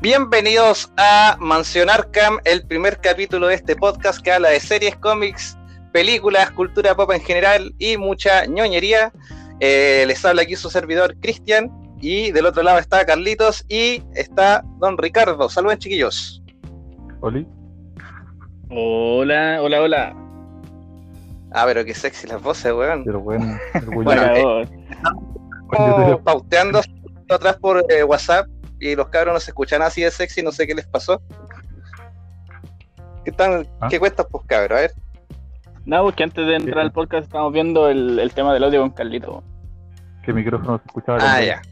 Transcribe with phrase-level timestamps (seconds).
[0.00, 5.58] Bienvenidos a Mansión Arkham, el primer capítulo de este podcast que habla de series, cómics,
[5.92, 9.12] películas, cultura pop en general y mucha ñoñería.
[9.58, 11.68] Eh, les habla aquí su servidor Cristian
[12.00, 15.48] y del otro lado está Carlitos y está Don Ricardo.
[15.48, 16.44] Saluden chiquillos.
[17.20, 17.44] Oli.
[18.70, 20.16] Hola, hola, hola.
[21.50, 23.02] Ah, pero qué sexy las voces, weón.
[23.04, 24.68] Pero bueno, Bueno, eh,
[25.72, 26.82] estamos pauteando
[27.28, 28.46] atrás por eh, WhatsApp
[28.80, 31.20] y los cabros no se escuchan así de sexy, no sé qué les pasó.
[33.24, 33.88] ¿Qué, tan, ¿Ah?
[33.90, 34.78] ¿qué cuentas, pues, cabros?
[34.78, 34.92] A ver.
[35.84, 38.90] No, porque antes de entrar al podcast estamos viendo el, el tema del audio con
[38.90, 39.42] Carlito.
[40.22, 41.18] que el micrófono se escuchaba.
[41.20, 41.62] Ah, ya.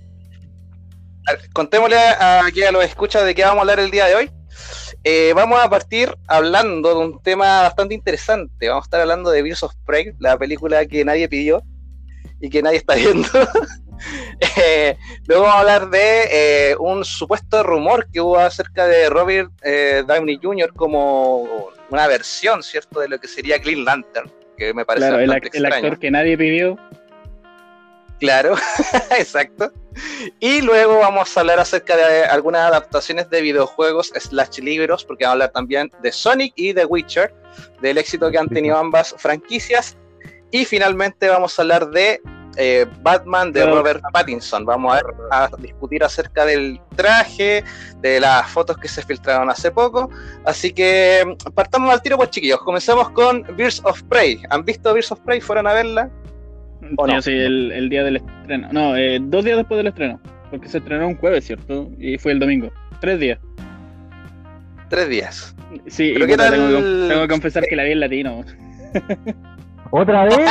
[1.28, 4.06] A ver, contémosle a, aquí a los escuchas de qué vamos a hablar el día
[4.06, 4.30] de hoy.
[5.04, 8.68] Eh, vamos a partir hablando de un tema bastante interesante.
[8.68, 11.62] Vamos a estar hablando de Birds of Prey, la película que nadie pidió
[12.40, 13.28] y que nadie está viendo.
[14.58, 19.50] Eh, luego vamos a hablar de eh, un supuesto rumor que hubo acerca de Robert
[19.62, 20.72] eh, Downey Jr.
[20.74, 25.32] como una versión, ¿cierto?, de lo que sería Green Lantern, que me parece Claro, el,
[25.32, 26.78] actor que nadie pidió.
[28.18, 28.54] Claro,
[29.18, 29.72] exacto.
[30.40, 35.32] Y luego vamos a hablar acerca de algunas adaptaciones de videojuegos slash libros, porque vamos
[35.32, 37.34] a hablar también de Sonic y de Witcher,
[37.82, 39.96] del éxito que han tenido ambas franquicias.
[40.50, 42.20] Y finalmente vamos a hablar de
[42.56, 43.76] eh, Batman de Claro.
[43.76, 44.64] Robert Pattinson.
[44.64, 47.64] Vamos a, ver, a discutir acerca del traje,
[48.00, 50.10] de las fotos que se filtraron hace poco.
[50.44, 51.22] Así que
[51.54, 52.60] partamos al tiro, pues chiquillos.
[52.60, 54.40] Comencemos con Birds of Prey.
[54.50, 55.40] ¿Han visto Birds of Prey?
[55.40, 56.10] ¿Fueron a verla?
[56.96, 57.22] ¿O no?
[57.22, 58.68] Sí, el, el día del estreno.
[58.72, 60.20] No, eh, dos días después del estreno.
[60.50, 61.90] Porque se estrenó un jueves, ¿cierto?
[61.98, 62.70] Y fue el domingo.
[63.00, 63.38] Tres días.
[64.88, 65.54] Tres días.
[65.88, 66.52] Sí, y ¿qué puta, tal?
[66.52, 68.44] tengo, que, tengo que confesar que la vi en latino.
[69.96, 70.36] ¿Otra vez?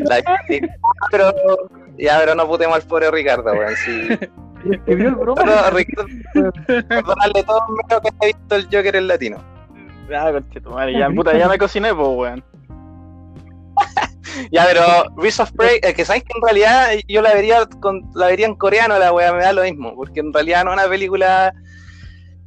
[0.00, 0.60] La- sí.
[1.10, 1.32] pero
[1.98, 3.74] ya, pero no putemos al pobre Ricardo, weón.
[3.84, 4.08] Sí.
[4.86, 5.42] ¿Que vio el broma?
[5.42, 6.08] No, Ricardo,
[6.88, 9.38] perdonarle todo menos que haya visto el Joker en latino.
[10.14, 12.44] Ah, conchetumare, ya, puta, ya me cociné, pues, weón.
[14.50, 14.82] Ya, pero
[15.16, 18.46] Birds of Prey, es que sabes que en realidad yo la vería con, la vería
[18.46, 21.52] en coreano, la weá me da lo mismo, porque en realidad no es una película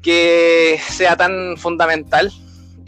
[0.02, 2.30] que sea tan fundamental.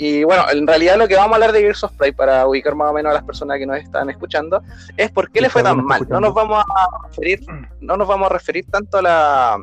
[0.01, 2.73] Y bueno, en realidad lo que vamos a hablar de Birds of Prey, para ubicar
[2.73, 4.63] más o menos a las personas que nos están escuchando,
[4.95, 6.07] es por qué le fue tan mal.
[6.07, 7.41] No nos vamos a referir,
[7.81, 9.57] no nos vamos a referir tanto a la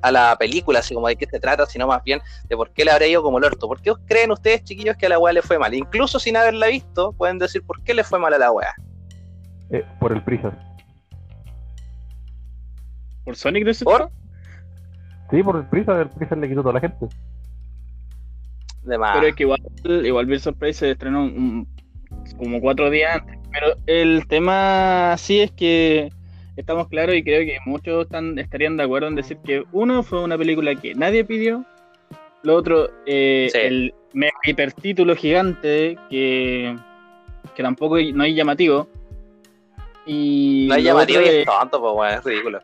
[0.00, 2.84] a la película, así como de qué se trata, sino más bien de por qué
[2.84, 3.66] le habrá ido como el orto.
[3.66, 5.74] ¿Por qué os creen ustedes, chiquillos, que a la weá le fue mal?
[5.74, 8.74] Incluso sin haberla visto, pueden decir por qué le fue mal a la weá.
[9.70, 10.54] Eh, por el Prisas.
[13.24, 14.08] ¿Por Sonic de ¿Por?
[15.30, 17.08] Sí, por el Prisas, el Prisas le quitó a toda la gente.
[18.84, 19.14] De más.
[19.16, 19.60] Pero es que igual,
[20.04, 21.66] igual of Prey se estrenó un-
[22.38, 23.38] como cuatro días antes.
[23.52, 26.10] Pero el tema sí es que
[26.56, 30.22] estamos claros y creo que muchos están, estarían de acuerdo en decir que uno fue
[30.22, 31.64] una película que nadie pidió.
[32.42, 33.58] Lo otro, eh, Sí.
[33.58, 36.76] el mega hipertítulo gigante que,
[37.54, 38.88] que tampoco no es llamativo.
[40.06, 42.60] Y no es llamativo y es tonto, pues weón, es ridículo.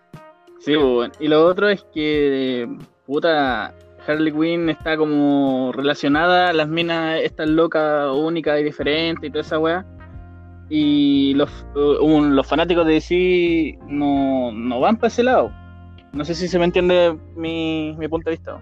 [0.60, 1.14] Sí, pues, bueno.
[1.20, 2.68] y lo otro es que,
[3.06, 3.72] puta,
[4.08, 9.42] Harley Quinn está como relacionada a las minas estas locas, únicas y diferentes y toda
[9.42, 9.84] esa weá.
[10.70, 15.50] Y los, uh, un- los fanáticos de DC no, no van para ese lado.
[16.12, 18.60] No sé si se me entiende mi, mi punto de vista.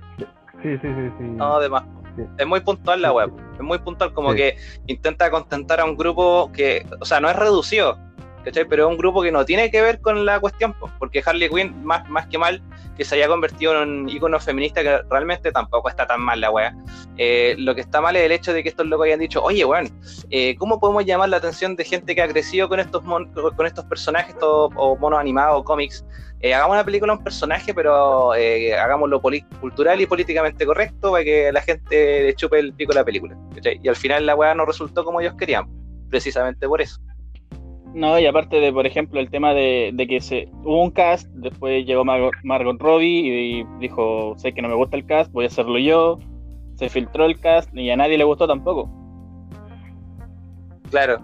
[0.62, 1.24] Sí, sí, sí, sí.
[1.24, 1.84] No, de más.
[2.16, 2.22] Sí.
[2.38, 3.30] Es muy puntual la web.
[3.54, 4.36] Es muy puntual, como Sí.
[4.38, 4.56] que
[4.86, 7.98] intenta contentar a un grupo que, o sea, no es reducido,
[8.52, 11.48] Pero es un grupo que no tiene que ver con la cuestión, po, porque Harley
[11.48, 12.62] Quinn, más, más que mal,
[12.96, 16.50] que se haya convertido en un icono feminista que realmente tampoco está tan mal la
[16.50, 16.74] wea.
[17.18, 19.64] Eh, lo que está mal es el hecho de que estos locos hayan dicho, oye,
[19.64, 19.90] weón,
[20.30, 23.66] eh, ¿cómo podemos llamar la atención de gente que ha crecido con estos, mon- con
[23.66, 26.04] estos personajes estos, o monos animados o cómics?
[26.40, 29.20] Eh, hagamos una película un personaje, pero eh, hagámoslo
[29.60, 33.36] cultural y políticamente correcto para que la gente le chupe el pico a la película.
[33.82, 35.66] Y al final la weá no resultó como ellos querían,
[36.10, 37.00] precisamente por eso.
[37.96, 41.28] No, y aparte de, por ejemplo, el tema de, de que se hubo un cast,
[41.30, 43.06] después llegó Margot, Margot Robbie
[43.60, 46.18] y dijo, sé que no me gusta el cast, voy a hacerlo yo.
[46.74, 48.90] Se filtró el cast y a nadie le gustó tampoco.
[50.90, 51.22] Claro.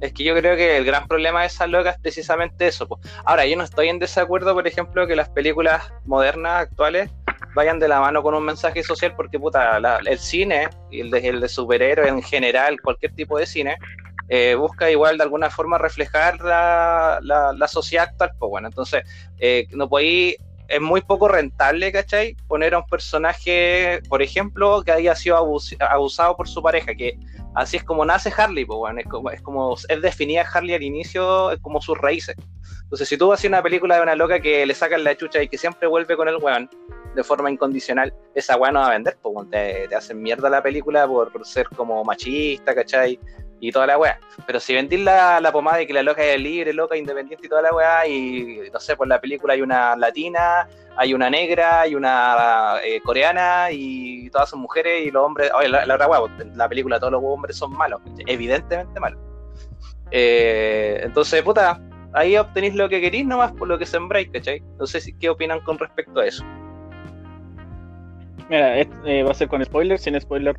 [0.00, 2.88] Es que yo creo que el gran problema de esas locas es precisamente eso.
[2.88, 2.98] po.
[3.26, 7.10] Ahora, yo no estoy en desacuerdo, por ejemplo, que las películas modernas, actuales,
[7.54, 11.28] vayan de la mano con un mensaje social, porque puta, la- el cine, el de,
[11.28, 13.76] el de superhéroes en general, cualquier tipo de cine,
[14.28, 18.32] eh, busca igual de alguna forma reflejar la, la- la sociedad actual.
[18.38, 19.02] Pues bueno, entonces,
[19.38, 20.36] eh, no podéis
[20.68, 22.36] es muy poco rentable, ¿cachai?
[22.48, 27.16] Poner a un personaje, por ejemplo, que haya sido abus- abusado por su pareja, que
[27.54, 31.52] así es como nace Harley, pues, bueno, es como, es como es Harley al inicio,
[31.52, 32.34] es como sus raíces.
[32.82, 35.48] Entonces, si tú haces una película de una loca que le sacan la chucha y
[35.48, 36.68] que siempre vuelve con el weón,
[37.14, 40.62] de forma incondicional, esa weá no va a vender, pues te, te hacen mierda la
[40.62, 43.18] película por ser como machista, ¿cachai?
[43.58, 44.18] Y toda la weá.
[44.46, 47.62] Pero si vendís la, pomada y que la loca es libre, loca, independiente y toda
[47.62, 51.94] la weá, y no sé, en la película hay una latina, hay una negra, hay
[51.94, 56.68] una eh, coreana, y todas son mujeres, y los hombres, oye, la, la otra la
[56.68, 59.20] película todos los hombres son malos, evidentemente malos.
[60.10, 61.80] Eh, entonces, puta,
[62.12, 64.62] ahí obtenéis lo que queréis nomás por lo que sembráis, ¿cachai?
[64.78, 66.44] No sé si, qué opinan con respecto a eso.
[68.48, 70.56] Mira, eh, va a ser con spoiler, sin spoiler.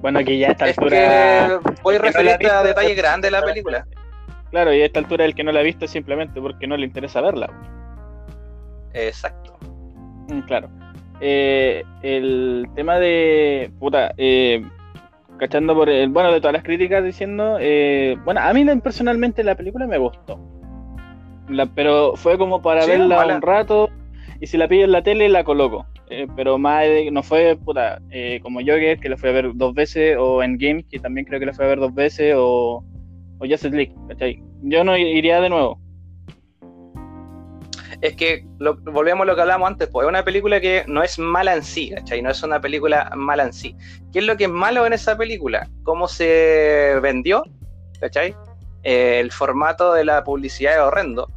[0.00, 1.60] Bueno, aquí ya a esta Es altura.
[1.62, 3.86] que voy que no referente a detalles grandes de la película.
[4.50, 6.76] Claro, y a esta altura el que no la ha visto es simplemente porque no
[6.76, 7.48] le interesa verla.
[8.94, 9.56] Exacto.
[10.28, 10.68] Mm, Claro.
[11.20, 13.70] Eh, el tema de.
[13.78, 14.62] Puta, eh,
[15.38, 16.08] cachando por el.
[16.10, 17.56] Bueno, de todas las críticas diciendo.
[17.60, 20.38] eh, bueno, a mí personalmente la película me gustó.
[21.48, 23.36] La- pero fue como para Sí, verla mala.
[23.36, 23.88] un rato.
[24.40, 25.86] Y si la pillo en la tele, la coloco.
[26.08, 29.50] Eh, pero más de- no fue, puta, eh, como Joker, que la fui a ver
[29.54, 30.16] dos veces.
[30.18, 32.34] O en Game, que también creo que la fui a ver dos veces.
[32.36, 32.84] O,
[33.38, 34.42] o Justice League, ¿cachai?
[34.62, 35.80] Yo no iría de nuevo.
[38.02, 41.02] Es que lo- volvemos a lo que hablamos antes, pues es una película que no
[41.02, 42.20] es mala en sí, ¿cachai?
[42.20, 43.74] No es una película mala en sí.
[44.12, 45.68] ¿Qué es lo que es malo en esa película?
[45.82, 47.42] ¿Cómo se vendió?
[48.00, 48.34] ¿Cachai?
[48.82, 51.28] Eh, el formato de la publicidad es horrendo.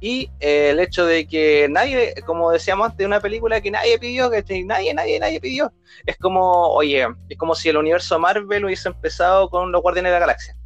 [0.00, 4.30] Y eh, el hecho de que nadie, como decíamos antes, una película que nadie pidió,
[4.30, 4.62] ¿cachai?
[4.64, 5.72] Nadie, nadie, nadie pidió.
[6.06, 10.14] Es como, oye, es como si el universo Marvel hubiese empezado con los Guardianes de
[10.14, 10.56] la Galaxia.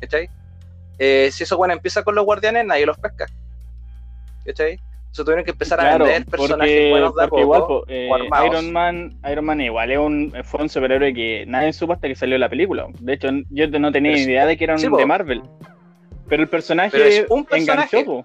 [0.00, 0.30] ¿Cachai?
[0.98, 3.26] Eh, si eso, bueno, empieza con los Guardianes, nadie los pesca.
[4.46, 4.78] ¿Cachai?
[5.10, 7.84] Se tuvieron que empezar a Claro, vender personajes porque, buenos de porque poco.
[7.88, 8.46] igual eh.
[8.46, 12.14] Iron Man Iron Man igual es un, fue un superhéroe que nadie supo hasta que
[12.14, 14.88] salió la película de hecho yo no tenía Pero idea de que era un sí,
[14.96, 15.42] de Marvel
[16.30, 17.98] pero el personaje, Pero es un personaje.
[17.98, 18.24] enganchó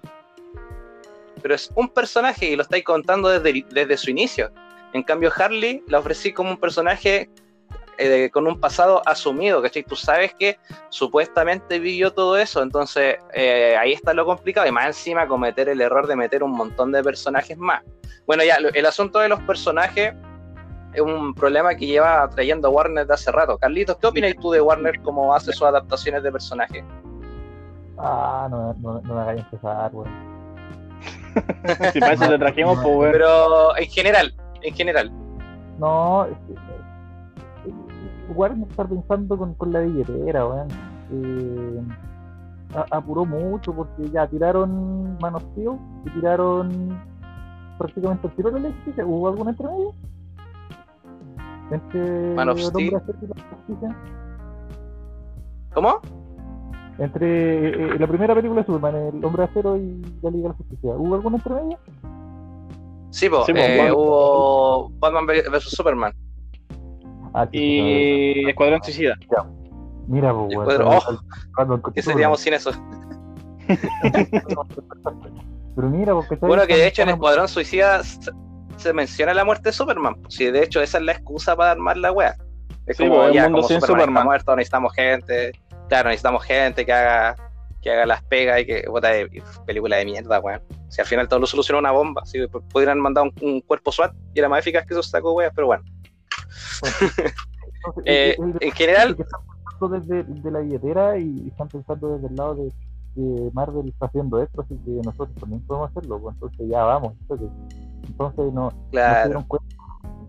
[1.48, 4.50] Pero es un personaje y lo estáis contando desde, desde su inicio.
[4.92, 7.30] En cambio, Harley la ofrecí como un personaje
[7.96, 9.82] eh, con un pasado asumido, ¿cachai?
[9.82, 10.58] Tú sabes que
[10.90, 15.80] supuestamente vivió todo eso, entonces eh, ahí está lo complicado y más encima cometer el
[15.80, 17.82] error de meter un montón de personajes más.
[18.26, 20.12] Bueno, ya, el asunto de los personajes
[20.92, 23.56] es un problema que lleva trayendo Warner de hace rato.
[23.56, 26.84] Carlitos, ¿qué opinas tú de Warner cómo hace sus adaptaciones de personajes?
[27.96, 30.27] Ah, no, no, no me hagáis empezar, weón.
[31.92, 33.12] si para eso te trajimos pues.
[33.12, 35.12] Pero en general, en general.
[35.78, 36.54] No, es que,
[38.34, 40.68] Warner está pensando con, con la billetera, weón.
[41.10, 41.80] Eh,
[42.90, 47.00] apuró mucho porque ya tiraron Man of Steel y tiraron
[47.78, 49.06] prácticamente el tiro de la justicia.
[49.06, 49.94] ¿Hubo alguna entre medio?
[51.70, 52.92] Entre Man of Steel.
[55.74, 56.00] ¿Cómo?
[56.98, 57.26] Entre
[57.68, 60.48] eh, eh, la primera película de Superman, El Hombre de Acero y la Liga de
[60.48, 60.90] la Justicia.
[60.96, 61.78] ¿Hubo alguna entre medio?
[63.10, 63.92] Sí, po, Sí, po, eh, Batman.
[63.96, 66.12] hubo Batman vs Superman.
[67.34, 69.16] Ah, sí, y Escuadrón Suicida
[70.08, 72.70] Mira, pues, Y weón, Escuadrón- cuando- oh, cuando- ¿Qué seríamos sin eso?
[75.76, 78.30] Pero mira, porque Bueno, que de hecho en Escuadrón Suicida se,
[78.76, 80.16] se menciona la muerte de Superman.
[80.20, 82.34] pues, Sí, de hecho esa es la excusa para armar la wea.
[82.86, 84.16] Es Sí, como, pues, ya, mundo como sin Superman, Superman.
[84.18, 85.52] está muerto, necesitamos gente.
[85.88, 87.36] Claro, necesitamos gente que haga
[87.80, 90.60] que haga las pegas y que puta de película de mierda, weón.
[90.88, 94.14] Si al final todo lo solucionó una bomba, si pudieran mandar un, un cuerpo SWAT
[94.34, 95.84] y era más eficaz que esos sacos weas, pero bueno.
[98.04, 102.72] Eh, en general, están pensando desde, la billetera y están pensando desde el lado de
[103.14, 107.14] que Marvel está haciendo esto, así que nosotros también podemos hacerlo, pues, entonces ya vamos.
[107.20, 107.48] Entonces,
[108.06, 109.76] entonces no, no se claro, dieron cuenta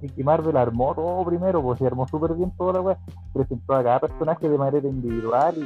[0.08, 2.98] que Marvel armó todo primero, pues se armó súper bien toda la web,
[3.34, 5.62] presentó a cada personaje de manera individual y,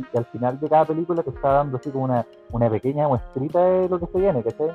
[0.00, 3.08] y- y al final de cada película te está dando así como una, una pequeña
[3.08, 4.70] muestrita de lo que se viene, ¿cachai?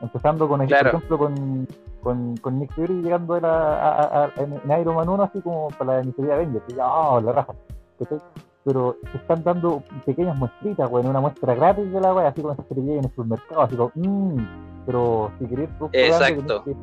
[0.00, 0.90] Empezando con, Claro.
[0.90, 1.68] por ejemplo, con,
[2.02, 5.68] con, con Nick Fury llegando a, a- a- a- en, Iron Man 1 así como
[5.78, 7.54] para la iniciativa de Avengers, y ya, ¡oh, la raja!
[7.98, 8.18] ¿cachai?
[8.64, 12.54] Pero te están dando pequeñas muestritas, güey, una muestra gratis de la web, así como
[12.56, 14.36] te pillan en el supermercado, así como, mmm,
[14.86, 16.64] pero si querés Exacto.
[16.64, 16.74] que,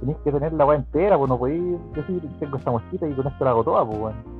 [0.00, 1.62] tenés que tener la web entera, pues no podéis
[1.94, 4.36] decir, tengo esta muestrita y con esto la hago toda, pues, bueno.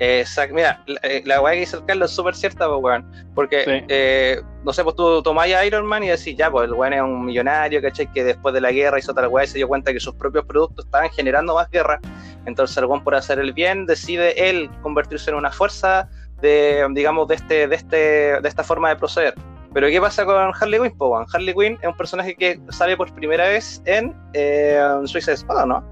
[0.00, 3.12] Exacto, mira, la, eh, la weá que dice el Carlos es súper cierta, pues, weón.
[3.34, 3.84] Porque, Sí.
[3.88, 6.92] eh, no sé, pues tú tomás a Iron Man y decís, ya, pues el weón
[6.92, 8.06] es un millonario, ¿cachai?
[8.12, 10.44] Que después de la guerra hizo tal weá y se dio cuenta que sus propios
[10.44, 11.98] productos estaban generando más guerra.
[12.46, 16.08] Entonces el weón, por hacer el bien, decide él convertirse en una fuerza
[16.40, 17.96] de, digamos, de, este, de, este,
[18.40, 19.34] de esta forma de proceder.
[19.74, 21.26] Pero ¿qué pasa con Harley Quinn, weón?
[21.32, 25.84] Harley Quinn es un personaje que sale por primera vez en eh, Suicide Squad, ¿no?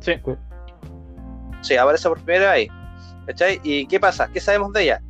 [0.00, 0.14] sí
[1.62, 2.68] Sí, aparece por primera vez ahí.
[3.26, 3.60] ¿Cachai?
[3.62, 4.28] ¿Y qué pasa?
[4.32, 5.00] ¿Qué sabemos de ella?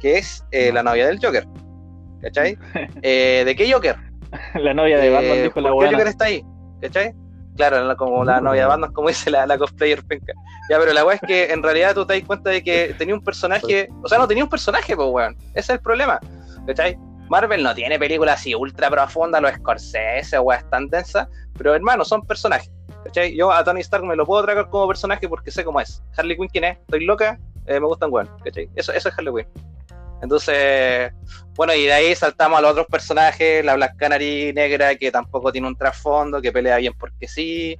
[0.00, 1.46] Que es eh, la novia del Joker.
[2.22, 2.58] ¿Cachai?
[3.02, 3.96] Eh, ¿De qué Joker?
[4.54, 5.90] La novia de Batman Eh, dijo la ¿por qué.
[5.92, 6.44] Joker está ahí?
[6.80, 7.14] ¿Cachai?
[7.56, 10.32] Claro, la- como la novia de Batman, como dice la, la cosplayer penca.
[10.70, 13.14] Ya, pero la weá es que en realidad tú te das cuenta de que tenía
[13.14, 13.88] un personaje.
[14.02, 15.36] O sea, no tenía un personaje, pues weón.
[15.50, 16.18] Ese es el problema.
[16.66, 16.96] ¿Cachai?
[17.30, 22.26] Marvel no tiene películas así ultra profundas, los Scorsese, weas tan densas, pero hermano, son
[22.26, 22.72] personajes.
[23.04, 23.36] ¿Cachai?
[23.36, 26.02] Yo a Tony Stark me lo puedo tragar como personaje porque sé cómo es.
[26.16, 26.78] Harley Quinn, ¿quién es?
[26.78, 28.28] Estoy loca, eh, me gustan weón.
[28.74, 29.64] Eso, eso es Harley Quinn.
[30.22, 31.12] Entonces,
[31.54, 35.52] bueno, y de ahí saltamos a los otros personajes, la Black Canary negra, que tampoco
[35.52, 37.78] tiene un trasfondo, que pelea bien porque sí,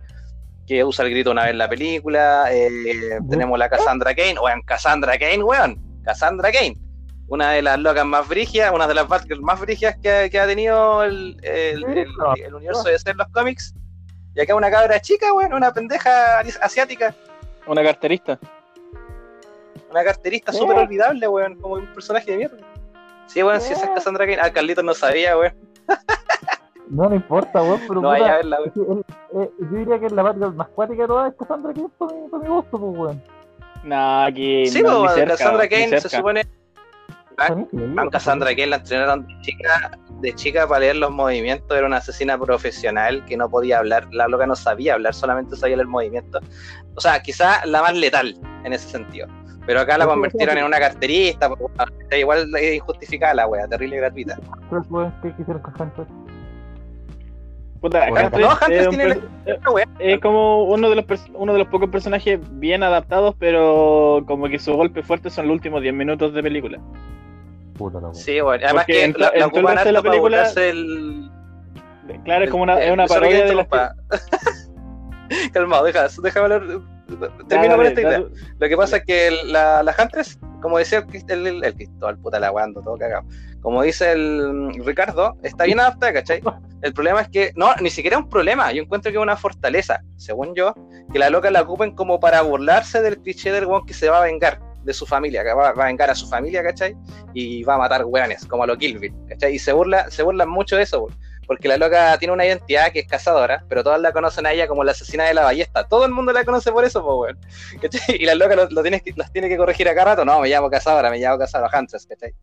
[0.65, 2.47] que usa el grito una vez en la película.
[2.53, 6.77] eh, tenemos la Cassandra Kane, weón, Cassandra Kane, weón, Cassandra Kane.
[7.31, 10.39] Una de las locas más brigias, una de las Batgirls más brigias que, ha- que
[10.41, 12.09] ha tenido el, el- el-
[12.45, 13.73] el universo de ser los cómics.
[14.35, 17.15] Y acá una cabra chica, weón, una pendeja asiática,
[17.67, 18.39] Una carterista.
[19.91, 22.57] una carterista súper olvidable, weón, como un personaje de mierda.
[23.27, 24.39] Sí, weón, si esa es Cassandra Kane.
[24.43, 25.55] Ah, Carlitos no sabía, weón.
[26.89, 29.05] No le importa, weón, pero No puta, vaya a verla, weón.
[29.35, 32.13] eh, yo diría que es la Batgirl más cuática de todas, es Cassandra Kane por
[32.13, 33.23] mi, por mi gusto, pues, weón.
[33.85, 34.67] No, aquí.
[34.67, 36.17] Sí, no, pues, ni cerca, Cassandra ni Kane se cerca.
[36.17, 36.43] supone.
[37.39, 37.55] Ah,
[38.11, 42.39] Cassandra Kane la entrenaron de chica, de chica para leer los movimientos, era una asesina
[42.39, 46.43] profesional que no podía hablar, la loca no sabía hablar, solamente sabía leer movimientos.
[46.95, 49.27] O sea, quizá la más letal en ese sentido.
[49.67, 51.71] Pero acá la convirtieron en una carterista, pues,
[52.19, 54.39] igual injustificada la wea, terrible y gratuita.
[57.81, 59.19] Puta, Bueno, Huntress no, Huntress es, tiene
[59.99, 64.59] es como uno de, los uno de los pocos personajes bien adaptados, pero como que
[64.59, 66.79] sus golpes fuertes son los últimos 10 minutos de película.
[67.79, 68.15] Puta la weón.
[68.15, 71.31] Sí, bueno, además Porque que en la, en la la película- el,
[72.25, 73.95] Claro, es como una, el- es una parodia de la.
[75.53, 76.81] Calmado, deja, déjame hablar.
[77.49, 78.25] Termino con esta idea.
[78.59, 82.39] Lo que pasa es que la, la Huntress, como decía el, el, el, Cristóbal, puta
[82.41, 83.27] la guando, todo cagado.
[83.61, 86.41] Como dice el mm, Ricardo, está bien adaptada, ¿cachai?
[86.83, 88.73] El problema es que, no, ni siquiera es un problema.
[88.73, 90.75] Yo encuentro que es una fortaleza, según yo,
[91.13, 94.19] que la loca la ocupen como para burlarse del cliché del weón que se va
[94.19, 96.97] a vengar de su familia, que va, va a vengar a su familia, ¿cachai?
[97.35, 99.55] Y va a matar weones, como a lo Kill Bill, ¿cachai?
[99.55, 101.07] Y se burla, se burlan mucho de eso.
[101.51, 104.69] Porque la loca tiene una identidad que es cazadora, pero todas la conocen a ella
[104.69, 105.83] como la asesina de la ballesta.
[105.89, 107.35] Todo el mundo la conoce por eso, pues.
[108.21, 110.25] Y la loca lo, lo tienes que, las tiene que corregir acá rato.
[110.25, 112.35] No, me llamo cazadora, me llamo cazadora Huntress, ¿cachai?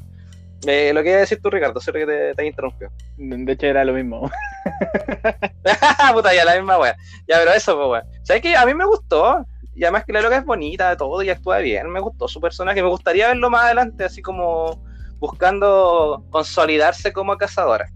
[0.66, 2.92] Eh, lo que iba a decir tú, Ricardo, sé que te, te interrumpió.
[3.16, 4.30] De hecho, era lo mismo.
[6.14, 6.98] Puta, ya la misma wea.
[7.30, 8.04] Ya, pero eso, pues, weón.
[8.24, 8.58] ¿Sabes qué?
[8.58, 9.46] A mí me gustó.
[9.74, 11.90] Y además que la loca es bonita, todo y actúa bien.
[11.90, 12.84] Me gustó su personaje.
[12.84, 14.84] Me gustaría verlo más adelante, así como
[15.18, 17.90] buscando consolidarse como cazadora.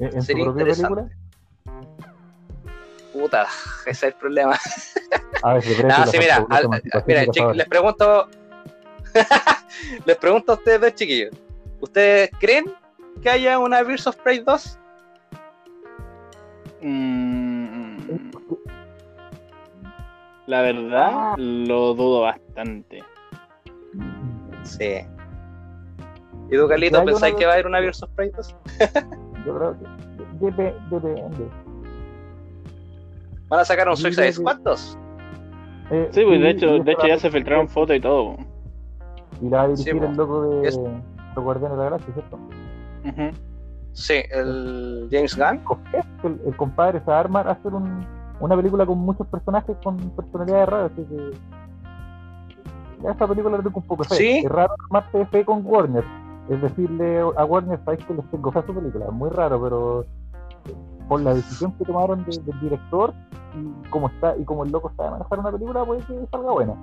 [0.00, 1.08] ¿En, propia película?
[3.12, 3.46] Puta,
[3.82, 4.58] ese es el problema.
[5.42, 6.68] A ver, parece No, que sí, mira, al-
[7.06, 8.28] mira, les pregunto.
[10.06, 11.34] les pregunto a ustedes dos chiquillos.
[11.80, 12.64] ¿Ustedes creen
[13.22, 14.78] que haya una Birds of Prey 2?
[16.80, 18.30] Mm,
[20.46, 23.04] La verdad, lo dudo bastante.
[24.62, 25.00] Sí.
[26.50, 28.56] ¿Y tú, una pensáis que va a haber una Birds of Prey 2?
[29.46, 29.84] Yo creo que
[30.46, 31.48] dep- depende.
[33.48, 34.32] ¿Van a sacar un Suicide.
[34.32, 34.98] Squad 2?
[35.90, 38.00] Eh, Sí, pues de y- hecho, y de hecho la- ya se filtraron fotos y
[38.00, 38.36] todo.
[39.40, 40.76] Y la va a dirigir Sí, el loco de Es-
[41.34, 42.38] los Guardianes de la Galaxia, ¿cierto?
[43.92, 45.60] Sí, el James Gunn.
[46.22, 48.06] El, el compadre se va a armar a hacer un,
[48.38, 51.30] una película con muchos personajes con personalidades raras, así que.
[53.02, 54.14] Ya esta película le tengo un poco de fe.
[54.16, 54.30] Sí.
[54.44, 56.04] Es raro armarse de fe con Warner.
[56.50, 59.06] Es decirle a Warner, sabes que les tengo fe a su película.
[59.06, 60.04] Es muy raro, pero
[61.08, 63.12] por la decisión que tomaron de- del director
[63.54, 66.74] y como está y como el loco sabe manejar una película, puede que salga buena.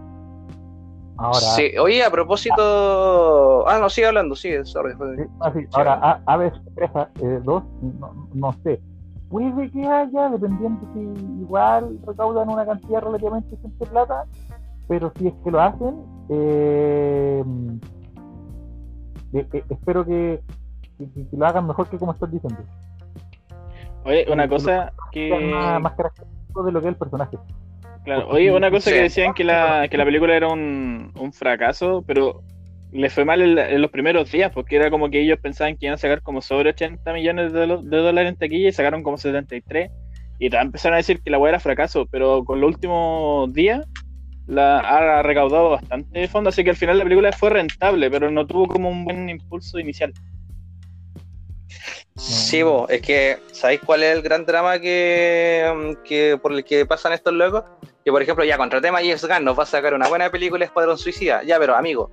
[1.19, 3.67] Ahora, Sí, oye, a propósito.
[3.67, 4.93] Ah, no, sigue hablando, sigue, sorry.
[4.93, 5.65] Sí, ah, sí.
[5.73, 7.09] Ahora, a, Aves Presa
[7.43, 7.63] 2,
[7.99, 8.79] no, no sé.
[9.29, 10.99] Puede que haya, dependiendo si
[11.41, 14.25] igual recaudan una cantidad relativamente de plata,
[14.87, 15.95] pero si es que lo hacen,
[16.29, 17.43] eh,
[19.33, 20.39] eh, eh, espero que,
[20.97, 22.59] que- que lo hagan mejor que como estás diciendo.
[24.05, 27.37] Oye, una Sí, cosa Que más, más característico de lo que es el personaje.
[28.05, 28.95] Claro, oye, una cosa sí.
[28.95, 32.41] que decían que la, que la película era un, un fracaso, pero
[32.93, 35.87] le fue mal en, en los primeros días, porque era como que ellos pensaban que
[35.87, 39.91] iban a sacar como sobre 80 millones de, dólares en taquilla y sacaron como 73.
[40.39, 43.85] Y empezaron a decir que la weá era fracaso, pero con los últimos días
[44.47, 48.47] la ha recaudado bastante fondo, así que al final la película fue rentable, pero no
[48.47, 50.13] tuvo como un buen impulso inicial.
[52.15, 56.85] Sí, vos, es que, ¿sabéis cuál es el gran drama que, que por el que
[56.85, 57.63] pasan estos locos?
[58.03, 60.65] Que, por ejemplo, ya contratemos a James Gunn, nos va a sacar una buena película
[60.65, 61.43] Escuadrón Suicida.
[61.43, 62.11] Ya, pero amigo,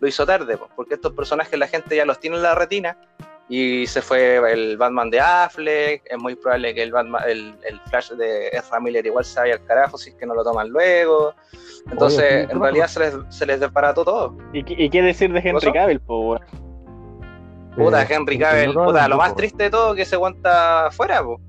[0.00, 2.98] lo hizo tarde, po, porque estos personajes la gente ya los tiene en la retina
[3.48, 7.80] y se fue el Batman de Affleck, es muy probable que el Batman, el, el
[7.90, 10.68] Flash de Ezra Miller igual se vaya al carajo si es que no lo toman
[10.70, 11.34] luego.
[11.90, 14.36] Entonces, Oye, en realidad se les, se les desbarató todo.
[14.54, 15.72] ¿Y, qué- y qué decir de Henry.
[15.72, 16.38] Cavill, po?
[17.76, 20.86] Puta, Eh, Henry eh, Cavill, no puta, lo más triste de todo que se aguanta
[20.86, 21.40] afuera, po.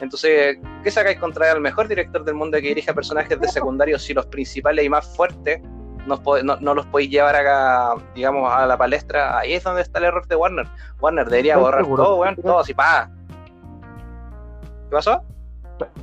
[0.00, 4.02] Entonces, ¿qué sacáis contra el mejor director del mundo que dirige a personajes de secundarios
[4.02, 5.60] si los principales y más fuertes
[6.06, 9.38] no, po- no, no los podéis llevar acá, digamos, a la palestra?
[9.38, 10.66] Ahí es donde está el error de Warner.
[11.00, 13.10] Warner debería borrar seguro todo, weón, todo así, pa.
[14.88, 15.22] ¿Qué pasó?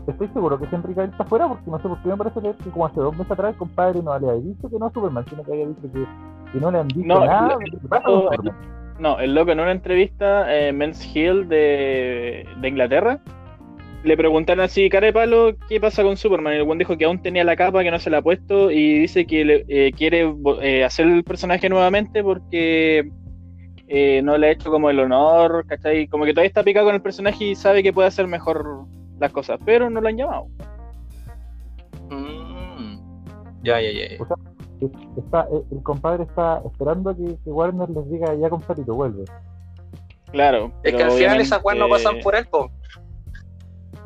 [0.08, 2.56] Estoy seguro que Henry Cavill está fuera porque no sé por qué me parece leer
[2.58, 4.94] que como hace dos meses atrás el compadre no le había dicho que no es
[4.94, 6.06] Superman, sino que había dicho que,
[6.52, 8.56] que no le han dicho No, nada el- el- Superman.
[9.00, 13.20] No, el loco en una entrevista, eh, Men's Hill de, de Inglaterra,
[14.04, 16.54] le preguntaron así, cara de palo, ¿qué pasa con Superman?
[16.54, 18.72] Y el buen dijo que aún tenía la capa, que no se la ha puesto,
[18.72, 23.10] y dice que le- eh, quiere eh, hacer el personaje nuevamente porque
[23.88, 26.08] eh, no le ha hecho como el honor, ¿cachai?
[26.08, 28.86] Como que todavía está picado con el personaje y sabe que puede hacer mejor
[29.20, 30.48] las cosas, pero no lo han llamado.
[32.10, 32.98] Mm.
[33.64, 34.18] Ya, ya, ya.
[34.18, 34.26] ya.
[35.16, 39.26] Está, el compadre está esperando a que, que Warner les diga ya compadrito, vuelve.
[40.32, 40.72] Claro.
[40.84, 42.72] Es que al final esas weas no pasan por él, po.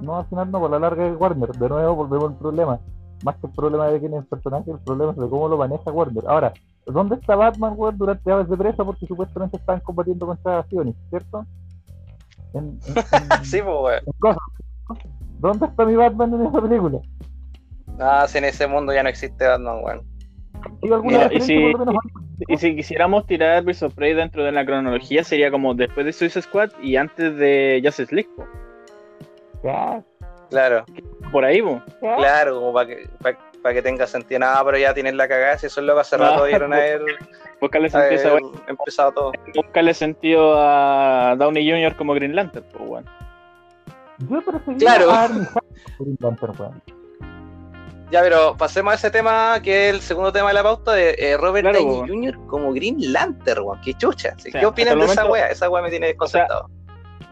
[0.05, 1.49] No, al final no, por la larga es Warner.
[1.49, 2.79] De nuevo volvemos al problema.
[3.23, 5.57] Más que el problema de quién es el personaje, el problema es de cómo lo
[5.57, 6.23] maneja Warner.
[6.27, 6.53] Ahora,
[6.85, 8.83] ¿dónde está Batman, weón, durante aves de presa?
[8.83, 11.45] Porque supuestamente estaban combatiendo contra Sionis, ¿cierto?
[12.53, 12.79] En,
[13.43, 14.03] Sí, po, weón.
[15.39, 16.99] ¿Dónde está mi Batman en esa película?
[17.99, 20.01] Ah, si en ese mundo ya no existe Batman, weón.
[20.83, 21.73] ¿Hay alguna Mira, y si-?
[22.47, 26.13] Y si quisiéramos tirar Birds of Prey dentro de la cronología, sería como después de
[26.13, 28.29] Suicide Squad y antes de Justice League.
[30.49, 30.85] Claro,
[31.31, 31.59] Por ahí,
[32.01, 32.15] ya.
[32.17, 33.09] claro, como para que,
[33.63, 34.39] pa- que tenga sentido.
[34.39, 36.77] Nada, pero ya tienen la cagada, si eso es lo que hace rato dieron a
[36.77, 37.01] haber,
[37.59, 38.35] Buscarle sentido,
[38.67, 39.31] a empezado todo.
[39.55, 41.95] Buscarle sentido a Downey Jr.
[41.95, 43.03] como Green Lantern, pues.
[44.29, 45.11] Yo prefería Claro.
[45.11, 46.81] a Green Lantern.
[48.11, 51.15] Ya, pero pasemos a ese tema que es el segundo tema de la pauta de
[51.17, 52.07] eh, Robert Claro, Downey.
[52.31, 52.47] Jr.
[52.47, 53.81] como Green Lantern, weón.
[53.83, 54.35] Qué chucha.
[54.37, 54.49] ¿sí?
[54.49, 55.47] O sea, ¿Qué opinan de esa wea?
[55.47, 56.69] Esa wea me tiene desconcertado.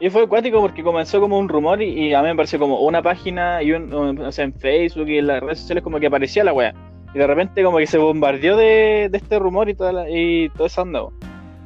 [0.04, 2.80] Y fue acuático porque comenzó como un rumor y, y a mí me pareció como
[2.82, 5.98] una página y un, un- o sea, en Facebook y en las redes sociales como
[6.00, 6.74] que aparecía la wea.
[7.16, 10.50] Y de repente como que se bombardeó de, de este rumor y toda, la, y
[10.50, 11.04] toda esa onda.
[11.04, 11.14] weón.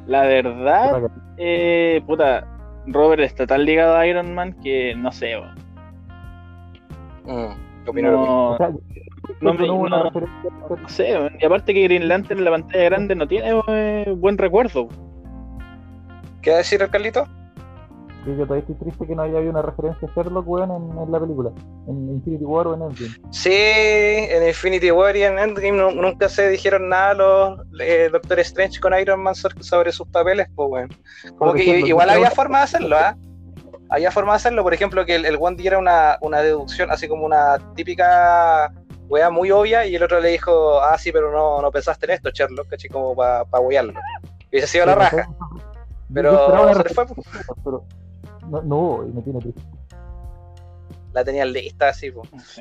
[0.06, 1.02] La verdad,
[1.36, 2.46] eh, puta,
[2.86, 5.34] Robert está tan ligado a Iron Man que no sé.
[7.24, 7.54] Mm.
[8.12, 8.58] No, no
[9.40, 10.10] no, me- no-
[10.80, 14.38] no sé, y aparte que Green Lantern en la pantalla grande no tiene eh, buen
[14.38, 14.88] recuerdo.
[16.40, 17.26] ¿Qué va a decir el Carlito?
[18.32, 20.98] Que yo todavía estoy triste que no haya habido una referencia a Sherlock, weón, en,
[20.98, 21.50] en la película.
[21.88, 23.10] En Infinity War o en Endgame.
[23.30, 28.38] Sí, en Infinity War y en Endgame nu- nunca se dijeron nada los eh, Doctor
[28.40, 30.88] Strange con Iron Man so- sobre sus papeles, pues, weón.
[31.36, 33.16] Como que ejemplo, igual había forma de hacerlo, ¿ah?
[33.90, 37.08] Había forma de hacerlo, por ejemplo, que el, el one diera una, una deducción, así
[37.08, 38.70] como una típica
[39.08, 42.12] weá muy obvia, y el otro le dijo, ah, sí, pero no, no pensaste en
[42.12, 43.94] esto, Sherlock, caché, como para pa wearlo.
[44.50, 45.28] Y hubiese sido la Pero, raja,
[46.12, 47.16] pero fue, referencia,
[47.64, 47.84] pero
[48.50, 49.62] no, no hubo y me tiene triste.
[51.12, 52.12] la tenían lista, sé.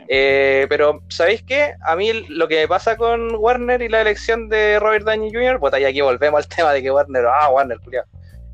[0.08, 1.76] Eh, pero, ¿sabéis qué?
[1.86, 5.60] A mí lo que me pasa con Warner y la elección de Robert Downey Jr.,
[5.60, 8.06] pues y aquí volvemos al tema de que Warner, ah, Warner, culiao,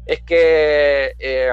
[0.05, 1.49] es que eh,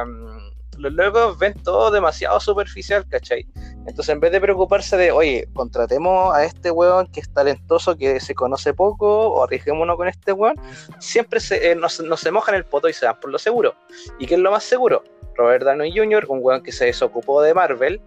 [0.80, 3.46] los locos ven todo demasiado superficial, ¿cachai?
[3.86, 8.20] Entonces, en vez de preocuparse de, oye, contratemos a este weón que es talentoso, que
[8.20, 10.56] se conoce poco, o arriesguémonos con este weón,
[10.98, 13.74] siempre se, eh, nos, nos se mojan el poto y se dan por lo seguro.
[14.18, 15.02] ¿Y qué es lo más seguro?
[15.40, 18.00] Robert Downey Jr., un weón que se desocupó de Marvel,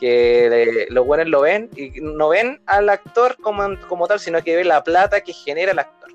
[0.00, 4.42] que le- los buenos lo ven y no ven al actor como, como tal, sino
[4.42, 6.10] que ven la plata que genera el actor.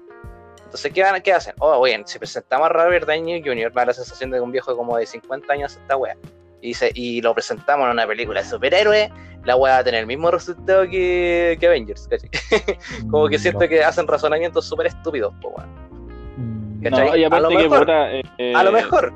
[0.65, 1.53] Entonces, ¿qué, van, qué hacen?
[1.59, 4.51] Oh, oye, si presentamos a Robert Downey Jr., me da la sensación de que un
[4.51, 6.17] viejo como de 50 años esta wea.
[6.61, 9.09] Y, se- y lo presentamos en una película de superhéroes,
[9.45, 12.29] la wea va a tener el mismo resultado que, que Avengers, ¿cachai?
[13.11, 15.69] Como que Mm, siento que hacen razonamientos súper estúpidos, po, weón.
[16.38, 17.09] Mm, ¿cachai?
[17.11, 19.13] No, y A lo que, mejor- puta, eh, A lo eh, mejor,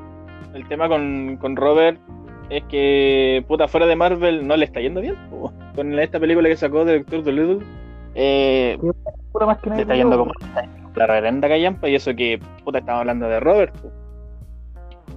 [0.53, 1.99] el tema con, con Robert
[2.49, 5.15] es que, puta, fuera de Marvel no le está yendo bien.
[5.29, 5.53] po.
[5.75, 7.59] Con esta película que sacó de Doctor Dolittle,
[8.15, 8.77] eh,
[9.31, 10.33] pura más que le está yendo como
[10.95, 13.75] la reverenda callampa y eso que, puta, estamos hablando de Robert.
[13.77, 13.91] po.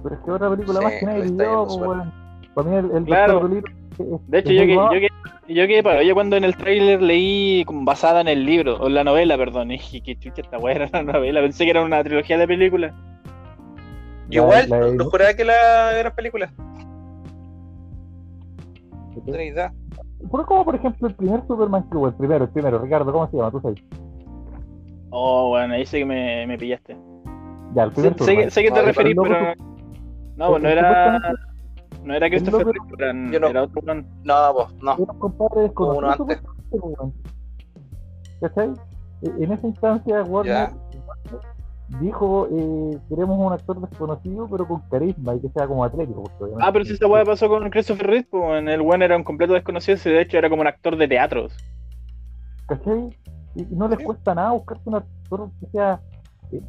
[0.03, 1.27] Pero es que otra película Sí, más que pues,
[1.73, 1.87] súper.
[1.87, 2.13] weón.
[2.53, 3.33] Para mí el, el Claro.
[3.33, 6.55] Doctor Dolittle De hecho, yo que, yo que, yo que para, yo cuando en el
[6.55, 10.15] tráiler leí como basada en el libro, o en la novela, perdón, y dije, que
[10.17, 12.93] chucha esta weá era una novela, pensé que era una trilogía de películas.
[14.33, 16.51] La- igual, la- lo juraba que la era película.
[19.27, 19.73] Idea.
[20.31, 23.29] Pero como por ejemplo el primer Superman que hubo, el primero, el primero, Ricardo, ¿cómo
[23.29, 23.51] se llama?
[23.51, 23.79] Tú sabes.
[25.11, 26.97] Oh, bueno, ahí sí que me, me pillaste.
[27.75, 28.43] Ya, el Sé, primer sé Superman.
[28.45, 29.53] que, sé que te Ah, referís, pero pero luego
[30.37, 31.19] No, pues no era.
[32.03, 32.65] No era Christopher
[32.97, 33.81] Reeve, Yo no- era otro.
[33.85, 34.93] No, pues, no.
[34.93, 35.99] era un compadre desconocido.
[35.99, 36.41] uno antes.
[36.71, 37.13] pues.
[38.41, 38.69] ¿Cachai?
[39.21, 40.69] E- En esa instancia, Warner
[42.01, 46.23] dijo: eh, Queremos un actor desconocido, pero con carisma y que sea como atlético.
[46.59, 49.23] Ah, pero si esa weá pasó con Christopher Reeve, pues en el weón era un
[49.23, 51.55] completo desconocido, de hecho era como un actor de teatros.
[52.67, 53.09] ¿Cachai?
[53.55, 56.01] Y, no les cuesta nada buscarse un actor que sea
[56.51, 56.61] eh,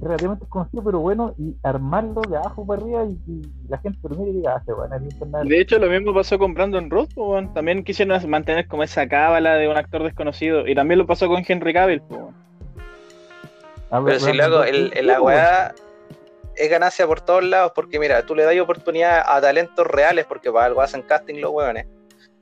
[0.00, 4.26] relativamente desconocido, pero bueno, y armarlo de abajo para arriba y, y la gente lo
[4.26, 5.42] y diga, ah, se van a internet.
[5.44, 7.52] De hecho, lo mismo pasó con Brandon Roth, pues.
[7.54, 10.66] También quisieron mantener como esa cábala de un actor desconocido.
[10.66, 12.20] Y también lo pasó con Henry Cavill, pues,
[13.90, 15.74] Ah, Pero si luego, el, el- la weá
[16.56, 20.50] es ganancia por todos lados, porque mira, tú le das oportunidad a talentos reales, porque
[20.50, 21.86] para algo hacen casting los weones.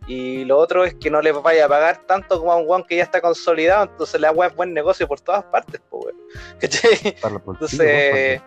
[0.08, 2.84] Y lo otro es que no les vaya a pagar tanto como a un weón
[2.84, 6.14] que ya está consolidado, entonces la weá es buen negocio por todas partes, pues.
[6.60, 7.16] ¿Cachai?
[7.54, 8.40] Entonces,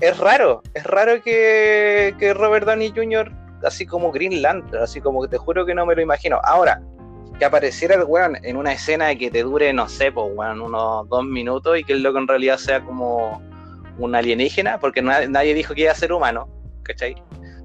[0.00, 3.32] es raro, es raro que, que Robert Downey Jr.,
[3.64, 6.38] así como Green Lantern, así como que te juro que no me lo imagino.
[6.44, 6.82] Ahora,
[7.38, 11.08] que apareciera el weón en una escena que te dure, no sé, pues weón, unos
[11.08, 13.42] dos minutos y que el loco en realidad sea como
[13.98, 16.48] un alienígena, porque na- nadie dijo que iba a ser humano,
[16.82, 17.14] ¿cachai?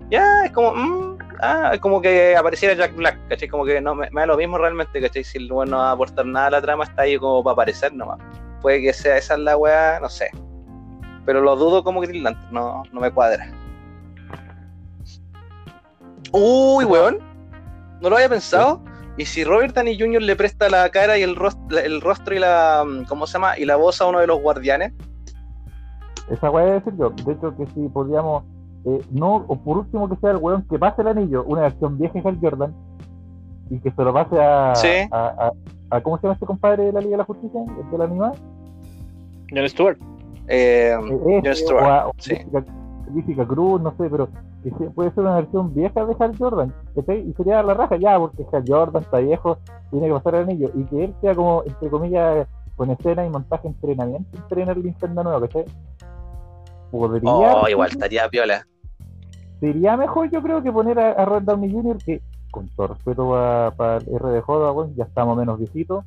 [0.10, 3.48] Ya, es como, mm, ah, es como que apareciera Jack Black, ¿cachai?
[3.48, 5.24] Como que no me, da lo mismo realmente, ¿cachai?
[5.24, 7.54] Si el weón no va a aportar nada a la trama, está ahí como para
[7.54, 8.20] aparecer nomás.
[8.62, 10.30] Puede que sea esa la weá, no sé.
[11.26, 13.50] Pero lo dudo como Green Lantern, no, no me cuadra.
[16.32, 17.20] Uy, weón.
[18.02, 18.82] No lo había pensado.
[19.18, 20.22] ¿Y si Robert Downey Jr.
[20.22, 22.84] le presta la cara y el rostro, el rostro y la.
[23.08, 23.58] ¿Cómo se llama?
[23.58, 24.94] Y la voz a uno de los guardianes?
[26.30, 27.10] Esa weá debe ser yo.
[27.10, 28.44] De hecho, que si podríamos,
[28.86, 31.98] eh, no, o por último que sea el weón que pase el anillo, una versión
[31.98, 32.74] vieja de Hal Jordan,
[33.70, 34.88] y que se lo pase a, Sí.
[35.12, 35.52] a, a-
[35.98, 37.60] a- ¿cómo se llama este compadre de la Liga de la Justicia?
[37.84, 38.32] ¿El de la animada?
[39.54, 39.98] John Stewart.
[40.48, 42.36] Eh, Eh, ese, Jon Stewart, o a- o sí.
[43.14, 44.28] Jessica, Cruz, no sé, pero
[44.64, 46.74] que puede ser una versión vieja de Hal Jordan.
[46.96, 49.58] Y sería la raja ya, porque Hal Jordan está viejo,
[49.90, 53.30] tiene que pasar el anillo, y que él sea como, entre comillas, con escena y
[53.30, 55.66] montaje, entrenamiento, entrenar el linterna nuevo, ¿cachai?
[56.92, 58.66] Podría oh, igual estaría piola.
[59.60, 61.98] sería mejor yo creo que poner a, a Robert Downey Jr.
[62.04, 63.30] que con todo respeto
[63.78, 66.04] para el R de Joda, weón, ya estamos menos viejito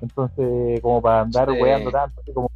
[0.00, 1.62] entonces como para andar Sí.
[1.62, 2.50] weando tanto así como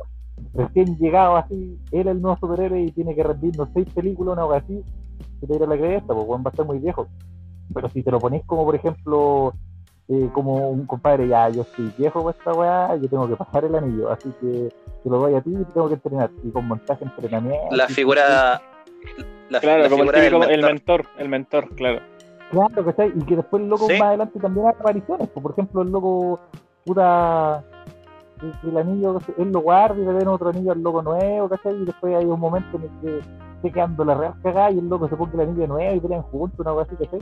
[0.58, 4.42] recién llegado así él es el nuevo superhéroe y tiene que rendirnos seis películas una
[4.42, 4.82] cosa así
[5.40, 7.06] se te irá la cresta pues weón va a estar muy viejo
[7.72, 9.52] pero si te lo ponés como por ejemplo
[10.08, 13.64] eh, como un compadre ya yo estoy viejo con esta weá yo tengo que pasar
[13.64, 14.68] el anillo así que
[15.04, 18.60] te lo doy a ti y tengo que entrenar y con montaje entrenamiento La figura.
[19.50, 20.72] La, Claro, la como el del típico, el mentor.
[20.72, 22.00] mentor, el mentor, claro.
[22.50, 23.12] Claro, ¿cachai?
[23.16, 23.92] Y que después el loco Sí.
[23.98, 25.28] más adelante también haga apariciones.
[25.28, 26.40] pues, Por ejemplo, el loco,
[26.84, 27.62] puta,
[28.38, 31.48] que- que el anillo, él lo guarda y le den otro anillo al loco nuevo,
[31.48, 31.74] ¿cachai?
[31.74, 33.18] Y después hay un momento en el que
[33.56, 36.22] esté quedando la real cagada y el loco se ponga el anillo nuevo y pelean
[36.22, 37.20] juntos, una cosa así, ¿cachai?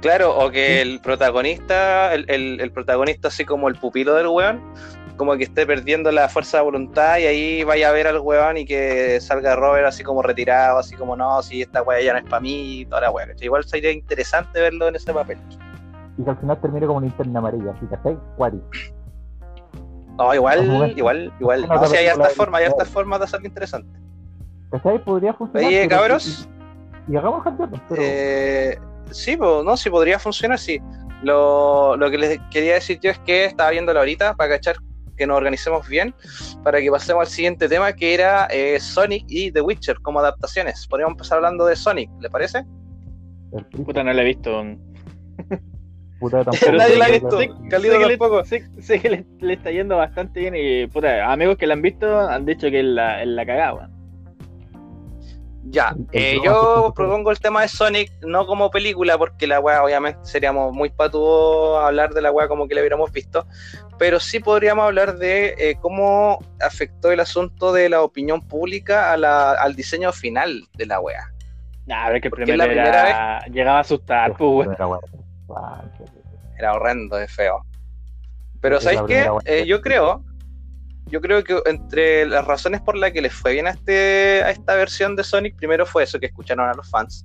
[0.00, 4.60] Claro, o que el protagonista, el, el- el protagonista así como el pupilo del weón,
[5.16, 8.58] como que esté perdiendo la fuerza de voluntad y ahí vaya a ver al weón
[8.58, 12.20] y que salga Robert así como retirado, así como no, si esta weá ya no
[12.20, 13.26] es para mí y toda la weá.
[13.40, 15.38] Igual sería interesante verlo en ese papel.
[16.16, 18.16] Y que al final termine como linterna amarilla, así, ¿cachai?
[18.36, 18.60] Cuari.
[20.18, 21.68] No, igual, igual, igual.
[21.68, 23.98] No, si hay hartas formas, hay hartas formas de hacerlo interesante.
[24.70, 25.02] ¿Cachai?
[25.04, 25.68] Podría funcionar.
[25.68, 26.48] Oye, cabros.
[27.06, 28.02] Y, y hagamos campeones, pero.
[28.04, 28.78] Eh,
[29.12, 30.80] sí, pues, no, sí podría funcionar, sí.
[31.22, 34.76] Lo, lo que les quería decir yo es que estaba viéndolo ahorita para cachar
[35.16, 36.14] que nos organicemos bien,
[36.62, 40.86] para que pasemos al siguiente tema que era eh, Sonic y The Witcher como adaptaciones.
[40.86, 42.64] Podríamos empezar hablando de Sonic, ¿le parece?
[43.84, 44.62] Puta, no la he visto.
[46.18, 47.38] puta, tampoco- Nadie sé la ha que- visto.
[47.38, 48.44] sé- Calido sé que le- tampoco.
[48.44, 51.82] sé- sé que le, le está yendo bastante bien y, puta, amigos que la han
[51.82, 53.98] visto han dicho que es la, la cagada, weón.
[55.70, 60.18] Ya, eh, yo propongo el tema de Sonic no como película, porque la weá obviamente
[60.22, 63.44] seríamos muy patuos hablar de la weá como que la hubiéramos visto,
[63.98, 69.18] pero sí podríamos hablar de eh, cómo afectó el asunto de la opinión pública a
[69.18, 71.30] la- al diseño final de la weá.
[71.84, 74.68] Nah, a ver que primero la primera era- llegaba a asustar, pues.
[75.56, 75.84] Ah.
[76.58, 77.64] Era horrendo, es feo.
[78.60, 79.30] Pero ¿sabéis qué?
[79.44, 80.24] Eh, yo creo,
[81.06, 84.50] yo creo que entre las razones por las que les fue bien a, este, a
[84.50, 87.24] esta versión de Sonic, primero fue eso, que escucharon a los fans.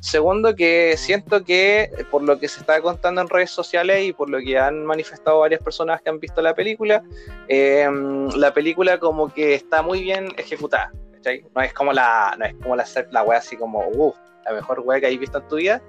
[0.00, 4.12] Segundo, que siento que eh, por lo que se está contando en redes sociales y
[4.12, 7.02] por lo que han manifestado varias personas que han visto la película,
[7.48, 7.88] eh,
[8.36, 10.92] la película como que está muy bien ejecutada.
[11.18, 11.44] ¿Cachai?
[11.54, 14.80] No es como la, no es como la, la wea así como, uff, la mejor
[14.80, 15.82] wea que hayas visto en tu vida,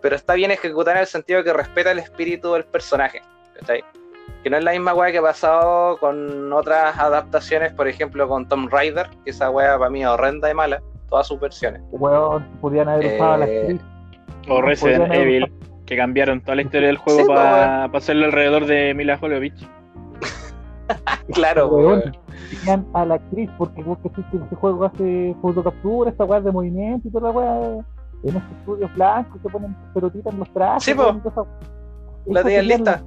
[0.00, 3.20] pero está bien ejecutada en el sentido que respeta el espíritu del personaje.
[3.60, 3.84] ¿cachai?
[4.42, 8.48] Que no es la misma wea que ha pasado con otras adaptaciones, por ejemplo con
[8.48, 10.82] Tom Raider, que esa wea para mí es horrenda y mala.
[11.08, 11.82] todas sus versiones.
[11.90, 13.80] Weón, podían haber usado a la Eh, actriz.
[14.48, 15.52] O Resident Evil,
[15.86, 19.68] que cambiaron toda la historia del juego Sí, pues, para hacerlo alrededor de Mila Jovovich.
[21.34, 22.16] Claro, Weón, weón.
[22.46, 26.52] Tenían a la actriz, porque vos que que ese juego hace fotocaptura, esta weá de
[26.52, 27.84] movimiento y toda la weá.
[28.22, 30.82] En estos estudios blancos se ponen pelotitas en los trajes.
[30.82, 31.14] Sí, po.
[32.26, 33.02] La tenían lista.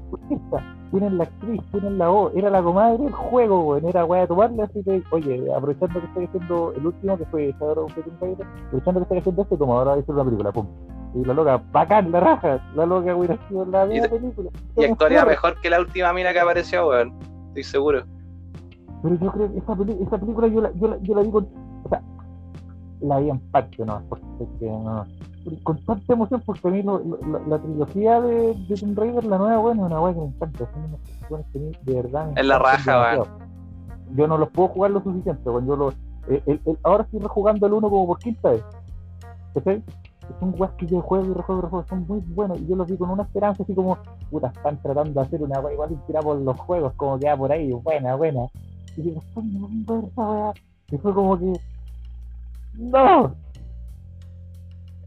[0.51, 4.21] la Tienen la actriz, tienen la voz, era la comadre del juego, weón, era weá
[4.21, 7.93] de tomarle, así que, oye, aprovechando que estoy haciendo el último, que fue Shadow of
[7.93, 10.67] the aprovechando que estoy haciendo este, toma, ahora hacer una película, pum.
[11.15, 14.49] Y la loca, bacán, la raja, la loca hubiera sido la media película.
[14.77, 17.13] Y actuaría mejor que la última mina que apareció, weón.
[17.49, 18.03] Estoy seguro.
[19.01, 21.31] Pero yo creo que esa, peli- esa película yo la, yo, la, yo la vi
[21.31, 21.47] con.
[21.85, 22.01] O sea,
[23.01, 24.01] la vi en parte, ¿no?
[24.09, 25.05] Porque no.
[25.63, 29.23] Con tanta emoción, porque a mí lo- lo- la, la trilogía de, de Tomb Raider,
[29.23, 30.69] la nueva, bueno, es una weá que me encanta.
[31.29, 32.31] Son que mí, de verdad.
[32.35, 33.27] Es la raja, weón.
[34.15, 35.95] Yo no los puedo jugar lo suficiente, cuando yo los.
[36.27, 38.63] el- el- el- ahora estoy rejugando el uno como por quinta vez.
[39.53, 39.81] ¿Cachai?
[40.39, 42.59] Son weas que yo juego y rejuego y rejuego, son muy buenos.
[42.59, 43.97] Y yo los vi con una esperanza así como,
[44.29, 47.51] puta, están tratando de hacer una wea igual inspirada por los juegos, como queda por
[47.51, 48.41] ahí, buena, buena.
[48.97, 50.53] Y no
[50.91, 51.59] esa fue como que.
[52.73, 53.35] ¡No!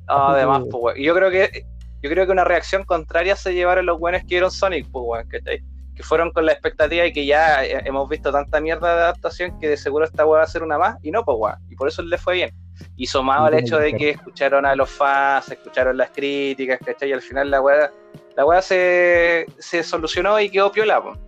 [0.06, 0.98] Ah, Así además, pues, weón.
[0.98, 1.66] Yo creo que
[2.02, 5.28] yo creo que una reacción contraria se llevaron los buenos que vieron Sonic, pues, weón,
[5.28, 5.62] ¿cachai?
[5.94, 9.58] Que fueron con la expectativa y que ya eh, hemos visto tanta mierda de adaptación
[9.60, 11.56] que de seguro esta weá va a ser una más, y no, pues, weón.
[11.68, 12.50] Y por eso le fue bien.
[12.96, 17.10] Y sumado al hecho de que escucharon a los fans, escucharon las críticas, ¿cachai?
[17.10, 17.92] Y al final la weá,
[18.36, 21.18] la weá se, se solucionó y quedó piola, pues.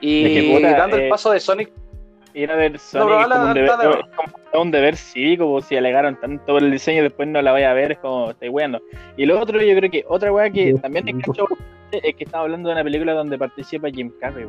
[0.00, 1.72] Y puta, dando el eh, paso de Sonic,
[2.34, 5.76] Ir a ver Sonic pero es como un deber, es como un deber cívico, si
[5.76, 8.48] alegaron tanto por el diseño y después no la vaya a ver, es como, estoy
[8.48, 8.80] weando.
[9.16, 12.24] Y lo otro, yo creo que otra weá que Sí, también enganchó bastante es que
[12.24, 14.46] estamos hablando de una película donde participa Jim Carrey,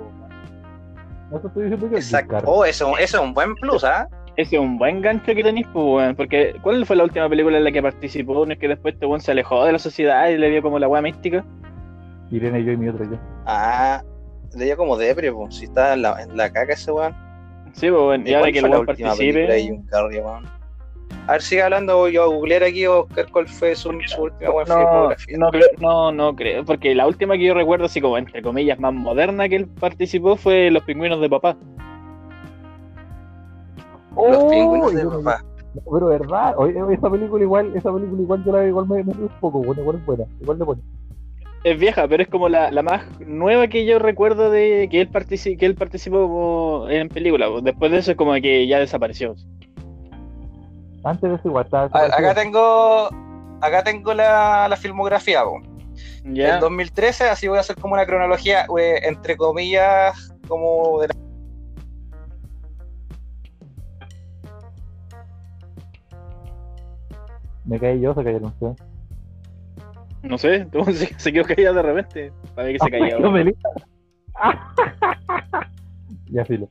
[1.94, 2.38] exacto.
[2.46, 4.08] Oh, eso, eso es un buen plus, ¿ah?
[4.38, 6.16] Ese es un buen gancho que tenéis, pues, weón.
[6.16, 8.46] Porque, ¿cuál fue la última película en la que participó?
[8.46, 10.78] ¿No es que después este weón se alejó de la sociedad y le vio como
[10.78, 11.46] la weá mística?
[12.32, 13.18] Irene, yo y mi otro yo.
[13.46, 14.04] Ah,
[14.56, 17.25] le dio como depre, pues, si está en la, en la caca ese weón.
[17.76, 18.26] Sí, pues, weón.
[18.26, 19.62] Y ahora ¿Cuál que el weón participe.
[19.62, 20.46] Jim Carrey, weón?
[21.28, 24.22] A ver, sigue hablando, voy yo a googlear aquí o buscar cuál fue su, su
[24.22, 25.38] última weón, No, filmografía.
[25.38, 28.80] no, creo, no, no creo, porque la última que yo recuerdo, así como entre comillas,
[28.80, 31.58] más moderna que él participó fue Los Pingüinos de Papá.
[34.16, 34.50] Los ¡Oh!
[34.50, 35.44] pingüinos de papá.
[35.92, 39.12] Pero verdad, oye, esa película igual, esa película igual yo la veo igual me, me
[39.12, 40.82] un poco, bueno, igual es buena, igual le pone.
[41.66, 45.12] Es vieja, pero es como la, la más nueva que yo recuerdo de que él,
[45.12, 47.48] partici- que él participó como en película.
[47.64, 49.34] Después de eso es como que ya desapareció.
[51.04, 51.86] Antes de eso igual estaba.
[51.86, 53.10] Acá tengo,
[53.62, 55.42] acá tengo la, la filmografía.
[56.52, 61.14] Del 2013, así voy a hacer como una cronología, eh, entre comillas, como de la...
[67.66, 68.76] Me caí yo, se cayeron ustedes.
[70.26, 72.32] No sé, tú se, se quedó callado de repente.
[72.56, 73.20] Para ver que se.
[73.20, 73.70] No, Melissa.
[76.32, 76.70] ya, filo.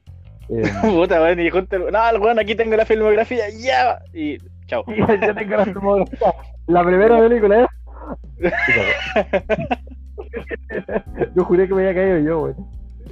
[0.48, 3.98] Eh, Puta, weón, y junto, no, el weón, aquí tengo la filmografía, ya.
[4.12, 4.84] Y chao.
[4.86, 6.34] ya, tengo la filmografía.
[6.66, 8.52] La primera película es.
[11.34, 12.54] yo juré que me había caído yo, güey.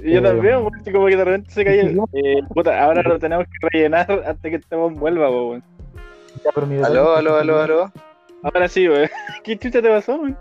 [0.03, 2.05] Y yo Eh, también, así como que de repente se cayó.
[2.13, 7.59] Eh, puta, ahora lo tenemos que rellenar antes que este vuelva, de Aló, aló, aló,
[7.61, 7.91] aló.
[8.43, 9.09] Ahora sí, weón.
[9.43, 10.37] ¿Qué chucha te pasó, weón?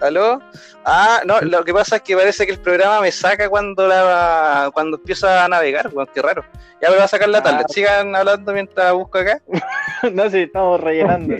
[0.00, 0.40] ¿Aló?
[0.84, 4.68] Ah, no, lo que pasa es que parece que el programa me saca cuando la
[4.74, 6.44] cuando empieza a navegar, weón, qué raro.
[6.80, 7.42] Ya me va a sacar la Ah.
[7.42, 7.68] tablet.
[7.68, 9.40] Sigan hablando mientras busco acá.
[10.12, 11.36] no sé, estamos rellenando.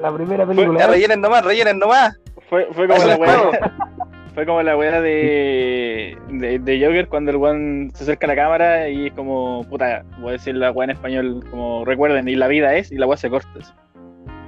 [0.00, 0.90] La primera película Ya es.
[0.92, 2.16] rellenen nomás, rellenen nomás.
[2.48, 3.50] Fue, fue como la weá.
[4.34, 8.34] Fue como la weá de, de, de Joker cuando el weón se acerca a la
[8.34, 12.34] cámara y es como, puta, voy a decir la weá en español, como recuerden, y
[12.34, 13.48] la vida es, y la weá se corta.
[13.60, 13.72] así.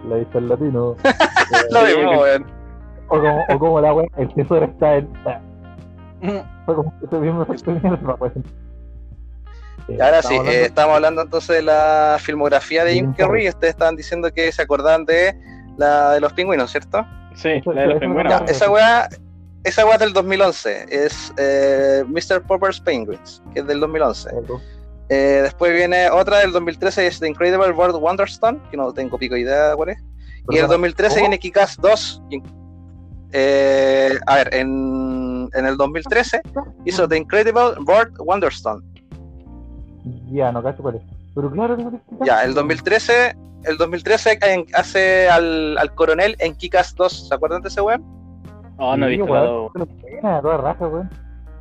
[0.09, 0.97] La dice el latino.
[1.71, 2.47] Lo Sí, mismo, weón.
[3.09, 5.09] o, como, o como la wea, el tesoro está en.
[6.65, 8.33] Fue como ese mismo efecto de mierda, pues.
[9.89, 13.49] Eh, ahora sí, estamos eh, hablando- estamos hablando entonces de la filmografía de Jim Carrey.
[13.49, 15.35] Ustedes estaban diciendo que se acordaban de
[15.77, 17.07] la de los pingüinos, ¿cierto?
[17.35, 18.33] Sí, la de los pingüinos.
[18.33, 19.09] Ya, esa weá,
[19.63, 22.43] esa weá del 2011 es eh, Mr.
[22.43, 24.31] Popper's Penguins, que es del 2011.
[25.09, 29.37] Eh, después viene otra del 2013, es The Incredible World Wonderstone, que no tengo pico
[29.37, 29.99] idea de cuál es.
[30.51, 31.29] Y el 2013 ¿Cómo?
[31.29, 32.23] viene Kick-Ass 2.
[32.31, 32.43] y-
[33.33, 36.41] eh, a ver, en, en el 2013
[36.85, 38.83] hizo The Incredible World Wonderstone.
[40.31, 41.03] Ya, no cacho cuál es.
[41.35, 42.01] Pero claro que no.
[42.25, 47.29] Ya, el 2013, el 2013 en- hace al, al coronel en Kick-Ass 2.
[47.29, 48.03] ¿Se acuerdan de ese weón?
[48.79, 49.71] Oh, no he Sí, visto weón,
[50.23, 51.11] la toda raja, weón.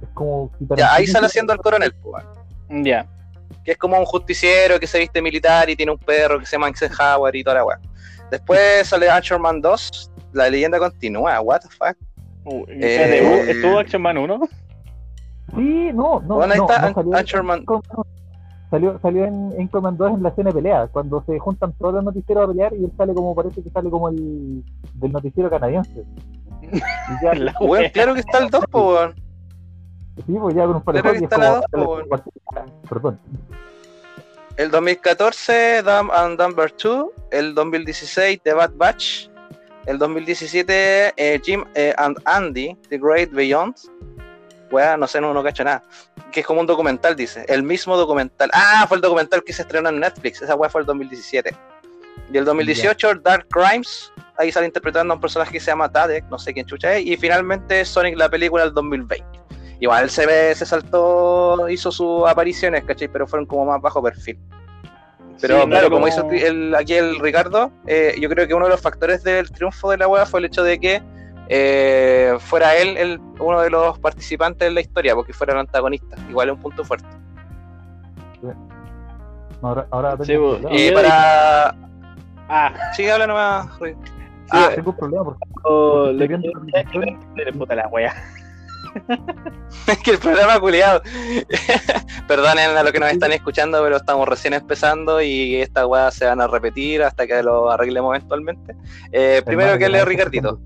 [0.02, 0.52] Es como.
[0.78, 1.94] Ya, ahí sale haciendo al coronel.
[2.02, 2.24] pues,
[2.70, 2.84] weón.
[2.84, 3.06] Ya.
[3.64, 6.54] Que es como un justiciero que se viste militar y tiene un perro que se
[6.54, 7.80] llama Eisenhower y toda la weá.
[8.32, 11.96] Después sale Action Man 2, la leyenda continúa, what the fuck.
[12.44, 14.40] Uh, Eh, ¿estuvo- ¿Estuvo Action Man 1?
[15.56, 16.36] Sí, no, no.
[16.36, 17.66] Bueno, ahí no, está no salió, Action Man.
[18.70, 21.94] salió, salió en, en Command 2 en la escena de pelea, cuando se juntan todos
[21.96, 24.64] los noticieros a pelear y él sale como, parece que sale como el
[24.96, 26.04] del noticiero canadiense.
[26.72, 26.80] Y
[27.24, 27.92] ya, La Weón, wea.
[27.92, 29.16] claro que está el 2, po, weón.
[30.16, 31.98] Sí, pues ya con un par de Claro que juegos y es está la como-
[31.98, 33.20] dos, po, Perdón.
[34.58, 37.08] El 2014, Dumb and Dumber 2.
[37.32, 39.28] El 2016, The Bad Batch.
[39.86, 43.76] El 2017, eh, Jim eh, and Andy, The Great Beyond.
[44.72, 45.84] Weá, no sé, no, no cacho nada.
[46.32, 47.46] Que es como un documental, dice.
[47.48, 48.50] El mismo documental.
[48.54, 50.42] Ah, fue el documental que se estrenó en Netflix.
[50.42, 51.56] Esa weá fue el 2017.
[52.32, 54.12] Y el 2018, Dark Crimes.
[54.38, 57.06] Ahí sale interpretando a un personaje que se llama Tadek, no sé quién chucha es.
[57.06, 59.24] Y finalmente Sonic la película del 2020.
[59.80, 63.08] Igual se ve, se saltó, hizo sus apariciones, ¿cachai?
[63.10, 64.40] Pero fueron como más bajo perfil.
[65.42, 68.72] Pero Sí, claro, como hizo el, aquí el Ricardo, eh, yo creo que uno de
[68.72, 71.04] los factores del triunfo de la web fue el hecho de que
[71.50, 76.16] eh, fuera él el, uno de los participantes en la historia, porque fuera el antagonista.
[76.30, 77.06] Igual es un punto fuerte.
[79.62, 80.62] Ahora, ahora Sí, pues.
[80.72, 81.76] Y para.
[82.48, 83.78] Ah, Sí, habla nomás.
[83.80, 83.96] Rui.
[84.52, 87.58] Ah, Ah, tengo un problema porque o estoy lo viendo que- la transmisión.
[87.60, 88.14] puta la wea.
[89.88, 91.02] Es que el programa culiado.
[92.28, 96.26] Perdonen a los que nos están escuchando, pero estamos recién empezando y estas weas se
[96.26, 98.76] van a repetir hasta que lo arreglemos eventualmente.
[99.12, 100.60] Eh, primero que le no, Ricardito.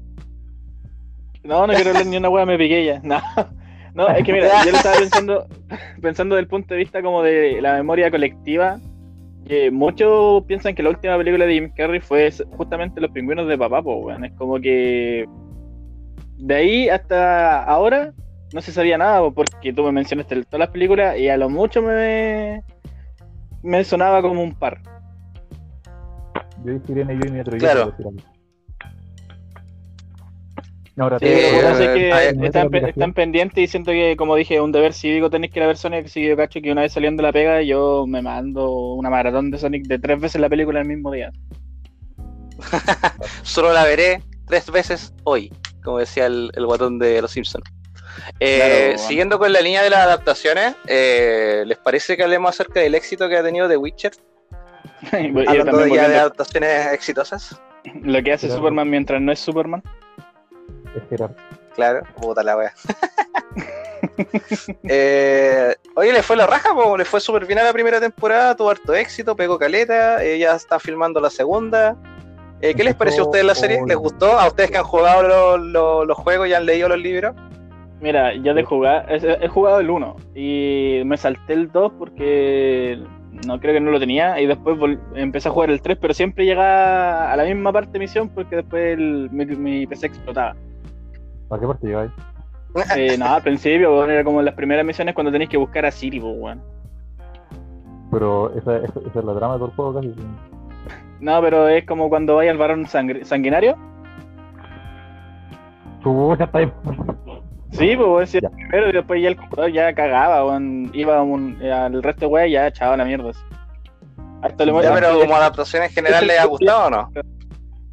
[1.44, 3.00] No, no quiero hablar ni una wea, me piqué ya.
[3.04, 3.22] No,
[3.94, 5.48] no es que mira, yo lo estaba pensando,
[6.02, 8.80] pensando desde el punto de vista como de la memoria colectiva,
[9.48, 13.58] que muchos piensan que la última película de Jim Carrey fue justamente Los Pingüinos de
[13.58, 14.26] Papá, pues, weón.
[14.26, 15.26] Es como que
[16.38, 18.14] de ahí hasta ahora
[18.54, 21.50] no se sabía nada, po, porque tú me mencionaste todas las películas y a lo
[21.50, 22.64] mucho me,
[23.62, 24.82] me sonaba como un par.
[26.64, 27.94] Yo y Sirene, yo y Metro Claro.
[30.98, 35.54] Ahora, Sí, que están, están pendientes y siento que, como dije, un deber cívico tenéis
[35.54, 37.32] que ir a ver Sonic, así que yo cacho que una vez saliendo de la
[37.32, 41.12] pega, yo me mando una maratón de Sonic de tres veces la película el mismo
[41.12, 41.32] día.
[43.44, 45.54] Solo la veré tres veces hoy,
[45.86, 47.64] como decía el, el guatón de Los Simpsons.
[48.40, 48.98] Eh, Claro, bueno.
[49.00, 53.28] Siguiendo con la línea de las adaptaciones, eh, ¿les parece que hablemos acerca del éxito
[53.30, 54.14] que ha tenido The Witcher?
[55.12, 57.60] Hablando ya de adaptaciones exitosas.
[58.04, 58.60] lo que hace Claro.
[58.62, 59.84] Superman mientras no es Superman.
[61.12, 61.22] es.
[61.76, 62.74] Claro, puta la wea.
[64.84, 68.56] eh, oye, le fue la raja, po, le fue súper bien a la primera temporada,
[68.56, 71.96] tuvo harto éxito, pegó caleta, eh, ya está filmando la segunda.
[72.62, 73.80] Eh, ¿Qué les pareció a ustedes la serie?
[73.88, 74.38] ¿Les gustó?
[74.38, 77.34] ¿A ustedes que han jugado los juegos y han leído los libros?
[78.02, 82.98] Mira, yo de jugar, he, he jugado el 1 y me salté el 2 porque
[83.46, 84.78] no creo que no lo tenía y después
[85.16, 88.58] empecé a jugar el 3, pero siempre llegaba a la misma parte de misión porque
[88.58, 90.56] después el- mi, mi PC explotaba.
[91.50, 92.12] ¿Para qué parte llegáis?
[92.96, 96.20] Eh, no, al principio, era como las primeras misiones cuando tenéis que buscar a Siri,
[96.20, 96.62] pues, weón.
[98.12, 100.14] Pero esa, esa, esa es la trama de todo el juego casi.
[101.20, 103.76] No, pero es como cuando vaya al varón sanguinario.
[106.02, 106.72] Chucha, está ahí.
[107.72, 108.50] Sí, pues Ya.
[108.50, 110.90] primero y después ya el computador ya cagaba, weón.
[110.94, 113.30] Iba un- al resto de weas ya echaba la mierda.
[113.30, 113.40] así.
[114.42, 117.10] Hasta le Ya, pero como adaptación en general, ¿les ha gustado o no?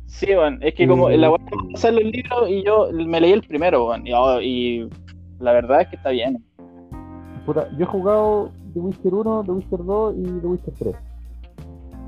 [0.06, 0.58] Sí, weón.
[0.62, 1.38] Es que como la wea
[1.74, 4.06] sale el libro y yo me leí el primero, weón.
[4.06, 4.88] Y, oh, y
[5.40, 6.42] la verdad es que está bien.
[7.44, 10.94] Puta, yo he jugado The Witcher 1, The Witcher 2 y The Witcher 3.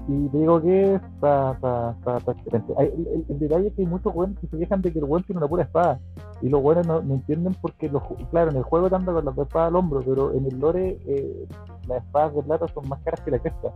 [0.09, 2.72] Y te digo que está, está, está, está excelente.
[2.78, 5.04] El, el- el detalle es que hay muchos buenos que se quejan de que el
[5.04, 6.00] buen tiene una pura espada.
[6.40, 9.24] Y los buenos no, no entienden porque, los, claro, en el juego te anda con
[9.24, 11.46] las dos espadas al hombro, pero en el lore eh,
[11.88, 13.68] las espadas de plata son más caras que la cresta.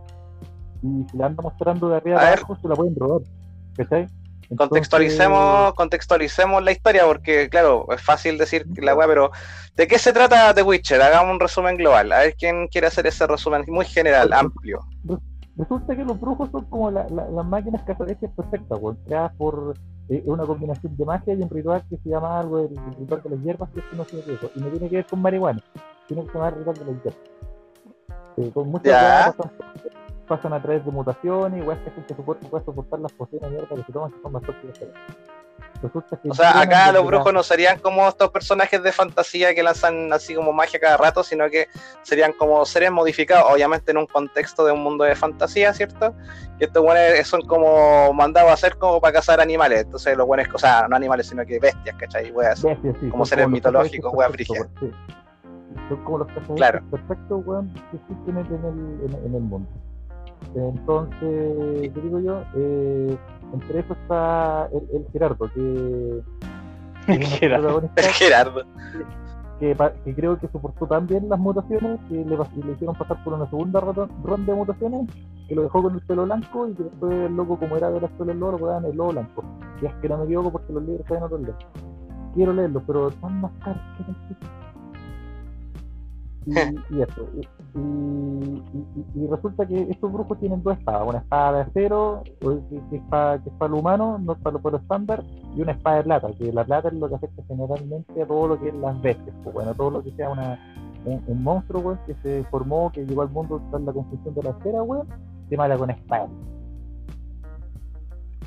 [0.81, 3.21] Y si la anda mostrando de arriba A abajo, se la pueden robar.
[3.75, 4.07] ¿Cachai?
[4.49, 9.31] Entonces, Contextualicemos, contextualicemos la historia, porque claro, es fácil decir que la weá, pero
[9.75, 11.01] ¿de qué se trata The Witcher?
[11.01, 12.11] Hagamos un resumen global.
[12.11, 14.79] A ver quién quiere hacer ese resumen muy general, amplio.
[15.57, 19.75] Resulta que los brujos son como la- la- las máquinas cazadores perfectas, weón, creadas por
[20.09, 23.21] eh, una combinación de magia y un ritual que se llama algo el, el ritual
[23.23, 25.05] de las hierbas, que es no sé qué es eso, y no tiene que ver
[25.05, 25.61] con marihuana,
[26.07, 27.21] tiene que se llama el ritual de las hierbas.
[28.37, 28.91] Eh, con muchas
[29.37, 29.51] pasan,
[30.27, 33.57] pasan a través de mutaciones y weas que su cuerpo pueda soportar las pociones de
[33.57, 35.32] hierba que se toman que son más tóxicas que las-
[35.83, 39.61] Resulta que O sea, acá los brujos no serían como estos personajes de fantasía que
[39.61, 41.67] lanzan así como magia cada rato, sino que
[42.01, 46.15] serían como seres modificados, obviamente en un contexto de un mundo de fantasía, ¿cierto?
[46.57, 49.81] Que estos buenos son como mandados a hacer como para cazar animales.
[49.83, 52.31] Entonces los buenos, o sea, no animales, sino que bestias, ¿cachai?
[52.31, 54.67] Weas bestias, sí, como seres mitológicos, weas brígidas.
[54.79, 54.89] sí.
[55.89, 56.81] Son como los cazadores Claro.
[56.91, 59.67] perfectos, weón, que existen en el, en, en el mundo.
[60.55, 62.41] Entonces, ¿qué digo yo?
[62.55, 63.17] Eh,
[63.53, 66.21] entre eso está el, el Gerardo, que,
[67.39, 67.89] Gerardo.
[67.95, 68.63] El Gerardo.
[69.59, 73.49] que, creo que soportó tan bien las mutaciones que le, le hicieron pasar por una
[73.49, 75.09] segunda ronda de mutaciones
[75.47, 78.01] que lo dejó con el pelo blanco y que después el loco como era de
[78.01, 79.43] la escuela del lobo lo ponían el lobo blanco
[79.81, 81.57] y es que no me equivoco porque los libros todavía no los leo
[82.33, 84.62] quiero leerlos pero están más caros que.
[86.45, 87.47] Y, y eso y,
[89.15, 93.41] y- resulta que estos brujos tienen dos espadas una espada de acero que, es para,
[93.41, 95.23] que es para lo humano no para lo, para estándar
[95.55, 98.47] y una espada de plata, que la plata es lo que afecta generalmente a todo
[98.47, 100.59] lo que es las bestias, pues bueno, todo lo que sea una,
[101.05, 104.49] un, monstruo, weón, que se formó, que llegó al mundo tras la construcción de la
[104.51, 105.07] esfera, weón,
[105.49, 106.27] se mata con espada.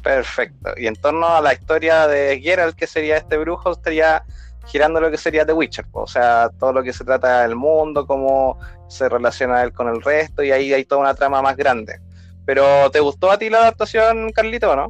[0.03, 0.71] Perfecto.
[0.77, 4.25] Y en torno a la historia de Geralt, que sería este brujo, estaría
[4.67, 5.87] girando lo que sería The Witcher.
[5.93, 8.59] O sea, todo lo que se trata del mundo, cómo
[8.89, 12.01] se relaciona él con el resto, y ahí hay toda una trama más grande.
[12.45, 14.87] Pero, ¿te gustó a ti la adaptación, Carlito, o no?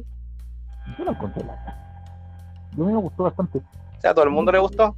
[0.97, 1.55] Yo no encontré la
[2.75, 3.57] Yo a mí me gustó bastante.
[3.57, 4.95] O sea, ¿a todo el mundo le gustó?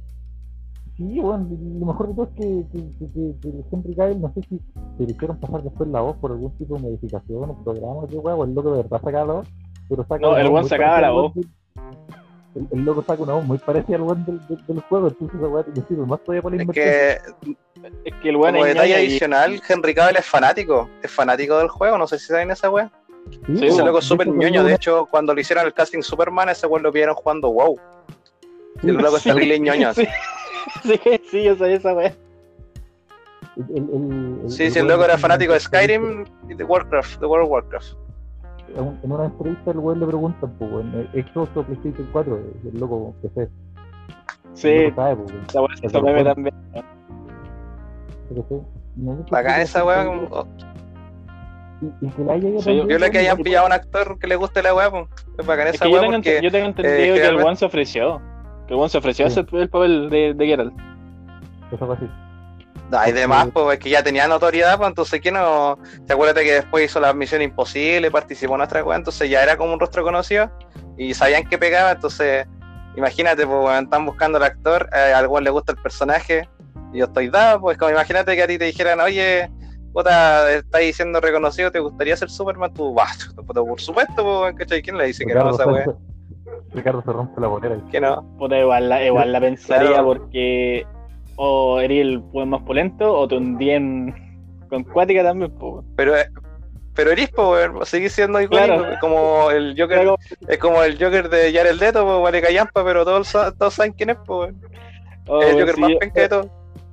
[0.96, 4.42] Sí, bueno, lo mejor de todo es que, que, que, que- Henry Cavill, no sé
[4.42, 4.60] si
[4.98, 8.18] se le hicieron pasar después la voz por algún tipo de modificación o programa, qué
[8.18, 9.48] weón, o el loco de verdad sacaba la voz,
[9.88, 11.32] pero saca No, el muy sacaba la voz.
[12.54, 15.38] El, el loco saca una voz muy parecida al weón del, del, del juego, entonces
[15.38, 17.10] esa weá te sirve más todavía para la Es que,
[18.04, 20.90] Es que el weón como es detalle y- adicional, Henry Cavill es fanático.
[21.02, 22.90] Es fanático del juego, no sé si saben esa wea.
[23.46, 24.52] Sí, Ese bueno, loco es de súper hecho, ñoño.
[24.52, 27.78] cuando De hecho, cuando le hicieron el casting Superman, ese weón lo vieron jugando WoW.
[28.82, 29.28] El loco es Sí.
[29.28, 29.94] terrible ñoño.
[29.94, 30.08] Sí,
[30.82, 32.12] sí, sí, yo sabía esa weá.
[33.56, 37.20] el- el- el- Sí, el sí, el loco era fanático de Skyrim y de Warcraft,
[37.20, 37.92] de World of Warcraft.
[38.76, 42.40] En una entrevista el weón le preguntan, pues, weón, Xbox o PlayStation 4,
[42.72, 43.48] el loco que sé.
[44.54, 46.34] Sí, sabe, pues, weón, esa weá, Pero esa meme bueno.
[46.34, 46.54] también.
[48.28, 48.60] que sé.
[48.96, 50.04] Y no Bacán esa weá.
[50.06, 50.46] como-
[51.82, 53.72] Y, y que la haya Sí, yo Yo le que hayan weón, pillado a un
[53.72, 55.06] actor que le guste la weá, pues.
[55.38, 56.40] Es bacán Es esa que yo weá tengo, porque.
[56.42, 58.20] yo tengo entendido eh, que el weón se ofreció.
[58.66, 59.40] Que el weón se ofreció a Sí.
[59.40, 60.74] hacer el papel de, de Geralt.
[61.72, 62.06] Esa weá sí.
[62.92, 65.78] Hay de más, pues, es que ya tenía notoriedad, pues, entonces, ¿qué no?
[66.06, 69.56] ¿Te acuerdas que después hizo la misión imposible, participó en otra weá, entonces ya era
[69.56, 70.50] como un rostro conocido
[70.96, 72.46] y sabían que pegaba, entonces,
[72.96, 76.48] imagínate, pues, weón, están buscando al actor, eh, al weón le gusta el personaje,
[76.92, 79.50] y yo estoy dado, pues, como imagínate que a ti te dijeran, oye,
[79.92, 82.74] puta, estás siendo reconocido, ¿te gustaría ser Superman?
[82.74, 84.82] Tú, bah, puta, por supuesto, pues, ¿cachai?
[84.82, 85.92] ¿Quién le dice que no Ricardo, esa
[86.72, 87.76] Ricardo se rompe la bolera.
[87.90, 88.22] Que no.
[88.38, 90.04] Puta, igual la, igual la pensaría Claro.
[90.04, 90.86] porque
[91.36, 94.14] o eres el weón más polento o te hundí en
[94.68, 95.84] con cuática también, pues.
[95.96, 96.26] Pero, eh,
[96.94, 98.98] pero eres, pues, weón, seguís siendo icónico, Claro.
[99.00, 100.16] como el Joker Pero,
[100.48, 104.10] Es como el Joker de Jared Leto, pues vale callampa, pero todos, todos saben quién
[104.10, 104.52] es, pues.
[104.52, 104.62] weón.
[105.28, 106.46] oh, Es el Joker sí, más yo, penca de todos.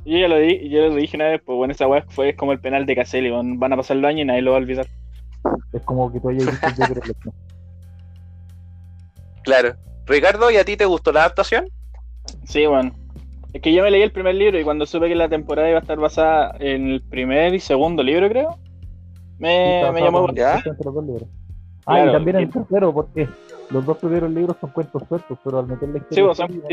[0.05, 2.51] yo ya lo di, yo lo dije una vez, pues bueno, esa weá fue como
[2.53, 4.87] el penal de Caselli, van a pasar los años y nadie lo va a olvidar.
[5.73, 7.03] Es como que tú hayas visto el Joker
[9.43, 9.75] Claro.
[10.05, 11.69] Ricardo, ¿y a ti te gustó la adaptación?
[12.45, 12.91] Sí, bueno.
[13.53, 15.79] Es que yo me leí el primer libro y cuando supe que la temporada iba
[15.79, 18.57] a estar basada en el primer y segundo libro, creo,
[19.39, 20.27] me, llamó.
[20.33, 20.61] ¿Ya?
[21.85, 23.27] Ah, Claro, y también y- el tercero, porque
[23.71, 26.25] los dos primeros libros son cuentos sueltos, pero al meter la Sí, historia.
[26.25, 26.63] pues, son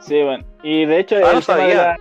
[0.00, 0.44] Sí, bueno.
[0.62, 1.96] Y de hecho, Ah, el, no tema de la-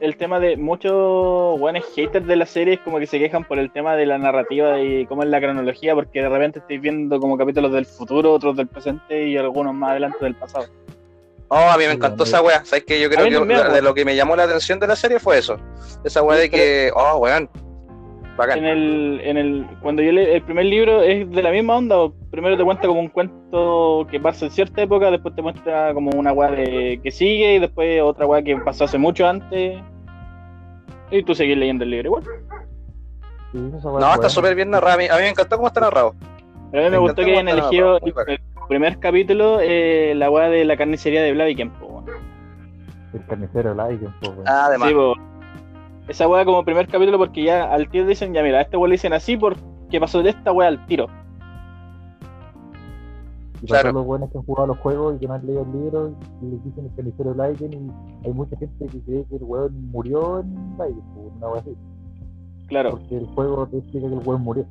[0.00, 3.58] el tema de muchos buenos haters de la serie es como que se quejan por
[3.58, 7.18] el tema de la narrativa y cómo es la cronología, porque de repente estoy viendo
[7.20, 10.66] como capítulos del futuro, otros del presente y algunos más adelante del pasado.
[11.48, 12.64] Oh, a mí me encantó esa weá.
[12.64, 15.20] ¿Sabes que Yo creo que de, lo que me llamó la atención de la serie
[15.20, 15.58] fue eso.
[16.04, 17.48] Esa weá de que, oh, weón.
[18.36, 18.58] Bacán.
[18.58, 21.96] En el, en el, cuando yo leí el primer libro es de la misma onda,
[22.30, 26.10] primero te cuenta como un cuento que pasa en cierta época, después te muestra como
[26.10, 29.80] una weá de, que sigue y después otra weá que pasó hace mucho antes.
[31.10, 32.24] Y tú seguís leyendo el libro igual.
[33.52, 34.94] Sí, No, es está súper bien narrado.
[34.94, 36.14] A mí, a mí me encantó cómo está narrado.
[36.72, 40.48] Pero a mí me Me gustó que hayan elegido el primer capítulo eh, la weá
[40.48, 42.04] de la carnicería de Blaviken, po.
[43.12, 44.44] El carnicero, pues, weón.
[44.46, 44.88] Ah, además.
[44.88, 45.14] Sí, po.
[46.08, 48.88] Esa weá como primer capítulo porque ya al tío dicen, ya mira, a este weá
[48.88, 51.08] le dicen así porque pasó de esta weá al tiro.
[53.62, 53.82] Y para claro.
[53.82, 56.14] todos los buenos que han jugado los juegos y que no han leído el libro,
[56.42, 59.90] y les dicen el carnicero Icon, y hay mucha gente que cree que el weón
[59.90, 60.92] murió en pues,
[61.36, 61.74] una weá así.
[62.68, 62.90] Claro.
[62.90, 64.66] Porque el juego te explica que el weón murió.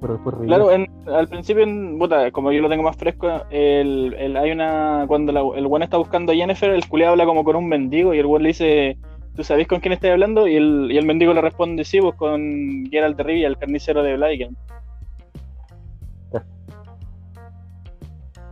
[0.00, 0.22] Pero.
[0.46, 4.50] Claro, en- al principio, en, puta, como yo lo tengo más fresco, el, el- hay
[4.52, 5.04] una.
[5.08, 8.12] Cuando la- el buen está buscando a Jennifer, el culiado habla como con un mendigo
[8.14, 8.98] y el buen le dice:
[9.34, 10.46] ¿Tú sabés con quién estás hablando?
[10.48, 14.02] Y el, y el mendigo le responde: Sí, pues con Geralt de Rivia, el carnicero
[14.02, 14.56] de Blaviken.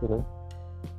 [0.01, 0.25] Pero,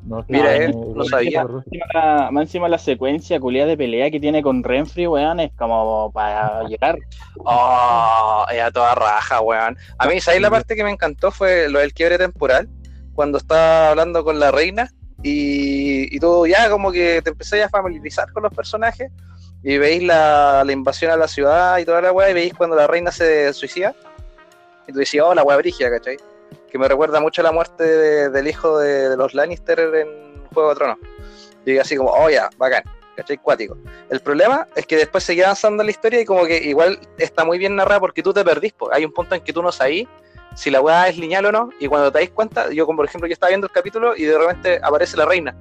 [0.06, 1.44] No Mira, me- no sabía.
[1.44, 5.40] me- Encima la- Más encima la secuencia culiada de pelea que tiene con Renfri, weón,
[5.40, 6.96] es como para llorar.
[7.44, 9.76] Oh, era toda raja, weón.
[9.98, 11.30] A mí, ¿sabéis la parte que me encantó?
[11.30, 12.68] Fue lo del quiebre temporal,
[13.14, 14.90] cuando estaba hablando con la reina
[15.22, 19.10] y, y tú ya como que te empecé a familiarizar con los personajes
[19.62, 22.76] y veis la, la invasión a la ciudad y toda la weá y veis cuando
[22.76, 23.94] la reina se suicida
[24.86, 26.16] y tú decías, oh, la weá brigia, ¿cachai?
[26.70, 30.70] Que me recuerda mucho a la muerte de- del hijo de, los Lannister en Juego
[30.70, 30.98] de Tronos.
[31.64, 32.84] Y así como, oh, ya, bacán,
[33.16, 33.38] ¿cachai?
[33.38, 33.76] Cuático.
[34.10, 37.58] El problema es que después seguía avanzando la historia y como que igual está muy
[37.58, 38.74] bien narrada porque tú te perdís.
[38.92, 40.06] Hay un punto en que tú no sabís
[40.54, 41.70] si la weá es lineal o no.
[41.80, 44.24] Y cuando te dais cuenta, yo como por ejemplo, yo estaba viendo el capítulo y
[44.24, 45.56] de repente aparece la reina.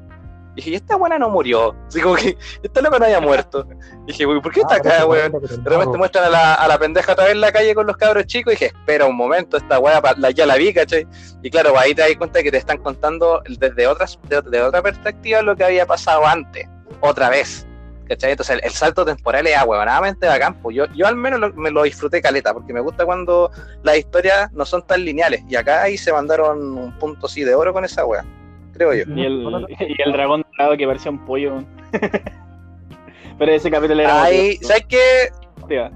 [0.56, 1.76] Y dije, y esta buena no murió.
[1.88, 3.68] Así como que esta loca no había muerto.
[4.04, 5.32] Y dije, "Uy, ¿por qué está Ah, acá, pero weón?
[5.34, 7.98] De repente muestran a la, a la pendeja otra vez en la calle con los
[7.98, 11.06] cabros chicos y dije, espera un momento, esta weá la, ya la vi, ¿cachai?
[11.44, 14.62] Y claro, pues ahí te das cuenta que te están contando desde otras, de, de
[14.62, 16.68] otra perspectiva lo que había pasado antes,
[17.02, 17.68] otra vez.
[18.08, 18.32] ¿Cachai?
[18.32, 20.62] Entonces el, el salto temporal es ahuevonadamente bacán.
[20.62, 20.76] pues.
[20.76, 23.50] Yo, yo al menos lo- me lo disfruté caleta, porque me gusta cuando
[23.82, 25.42] las historias no son tan lineales.
[25.50, 28.24] Y acá ahí se mandaron un punto así de oro con esa wea,
[28.76, 29.04] creo yo.
[29.16, 31.64] Y el, y el dragón dorado que parecía un pollo.
[33.38, 35.30] Pero ese capítulo era Ahí, ¿sabes qué?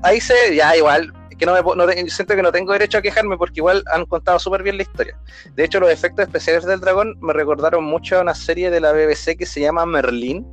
[0.02, 3.38] ahí se, ya igual, que no me, no siento que no tengo derecho a quejarme
[3.38, 5.18] porque igual han contado súper bien la historia.
[5.56, 8.92] De hecho, los efectos especiales del dragón me recordaron mucho a una serie de la
[8.92, 10.46] BBC que se llama Merlín,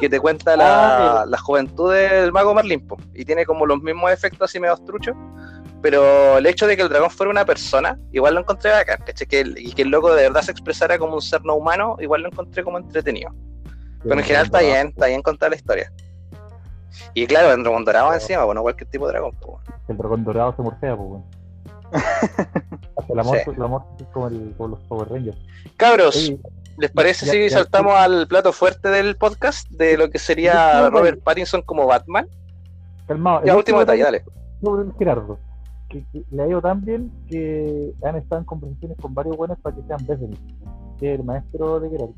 [0.00, 3.80] que te cuenta la, Ah, la juventud del mago Merlín, po, y tiene como los
[3.82, 5.14] mismos efectos así medio truchos.
[5.82, 9.26] Pero el hecho de que el dragón fuera una persona, igual lo encontré bacán, ¿cachai?
[9.26, 11.96] Que el- y que el loco de verdad se expresara como un ser no humano,
[12.00, 13.32] igual lo encontré como entretenido.
[14.02, 15.92] Pero en general está bien, está bien contar la historia.
[17.14, 19.60] Y claro, el dragón dorado encima, bueno, cualquier tipo de dragón, po.
[19.88, 21.22] El dragón dorado se morfea, pues.
[22.96, 23.60] Hasta la muerte, Sí.
[23.60, 25.38] la muerte es como, el, como los Power Rangers.
[25.76, 26.32] Cabros,
[26.78, 30.88] ¿les parece ya- si ya- saltamos al plato fuerte del podcast de lo que sería
[30.90, 31.22] Robert.
[31.22, 32.28] Pattinson como Batman?
[33.06, 33.44] calmado.
[33.44, 34.24] Ya, el último detalle, dale.
[34.62, 35.38] sobre el Gerardo.
[35.90, 39.58] Que, que le ha ido tan bien que han estado en conversaciones con varios buenos
[39.58, 40.06] para que sean
[40.98, 42.14] que es el maestro de Gerardo.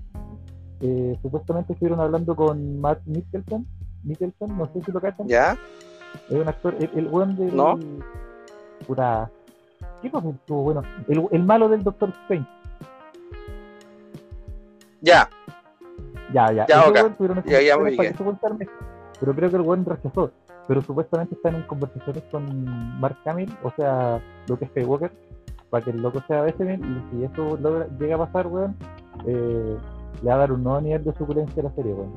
[0.81, 3.67] Eh, supuestamente estuvieron hablando con Matt Mikkelsen,
[4.05, 5.57] Mikkelsen, no sé si lo cachan, ¿Ya?
[6.29, 7.57] es un actor, el, el buen del...
[7.57, 7.79] No.
[8.87, 9.31] Puta...
[10.03, 10.83] ¿Qué papel bueno?
[11.09, 12.49] El, el malo del Doctor Strange.
[15.01, 15.29] Ya,
[16.33, 16.67] Ya, ya.
[16.67, 16.95] Ya, Ese ok.
[16.95, 18.69] weón tuvieron Ya, ya contarme,
[19.21, 20.31] Pero creo que el buen rechazó.
[20.69, 25.11] Pero supuestamente están en conversaciones con Mark Hamill, o sea, Luke Skywalker,
[25.71, 26.75] para que el loco sea Bethany.
[26.75, 28.77] Y si eso logra- llega a pasar, weón,
[29.27, 29.77] eh,
[30.23, 32.15] le va a dar un nuevo nivel de suculencia a la serie, weón.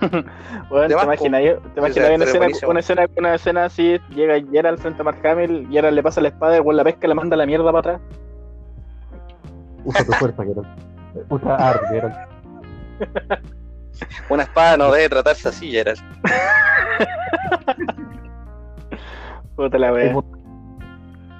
[0.70, 1.42] Weón, De ¿te imaginas,
[1.74, 5.68] te imaginas una, escena, una, escena, una escena así, llega Geralt frente a Mark Hamill,
[5.70, 8.00] Geralt le pasa la espada, el weón la pesca, le manda la mierda para atrás.
[9.84, 10.68] Usa tu fuerza, Geralt.
[11.28, 12.16] Usa arte, Geralt.
[14.30, 16.00] una espada no debe tratarse así, Gerald.
[19.56, 20.14] Puta la wea.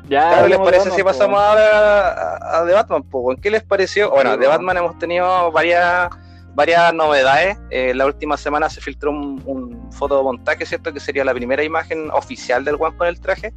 [0.08, 3.02] Ya, Claro, ¿les parece si pasamos po, ahora a, a The Batman?
[3.04, 3.34] po?
[3.40, 4.10] ¿Qué les pareció?
[4.10, 4.46] Bueno, de.
[4.46, 6.10] Batman hemos tenido varias
[6.54, 7.56] varias novedades.
[7.70, 10.92] Eh, la última semana se filtró un, un fotomontaje, ¿cierto?
[10.92, 13.54] Que sería la primera imagen oficial del One con el traje,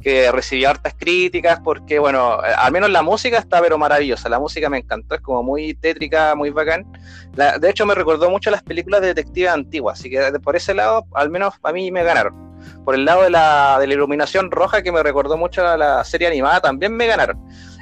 [0.00, 4.30] que recibió hartas críticas porque, bueno, eh, al menos la música está pero maravillosa.
[4.30, 6.86] La música me encantó, es como muy tétrica, muy bacán.
[7.34, 10.40] La- de hecho, me recordó mucho a las películas de detectives antiguas, así que de-
[10.40, 12.47] por ese lado, al menos a mí me ganaron.
[12.84, 16.04] Por el lado de la, de la iluminación roja, que me recordó mucho a la
[16.04, 17.38] serie animada, también me ganaron.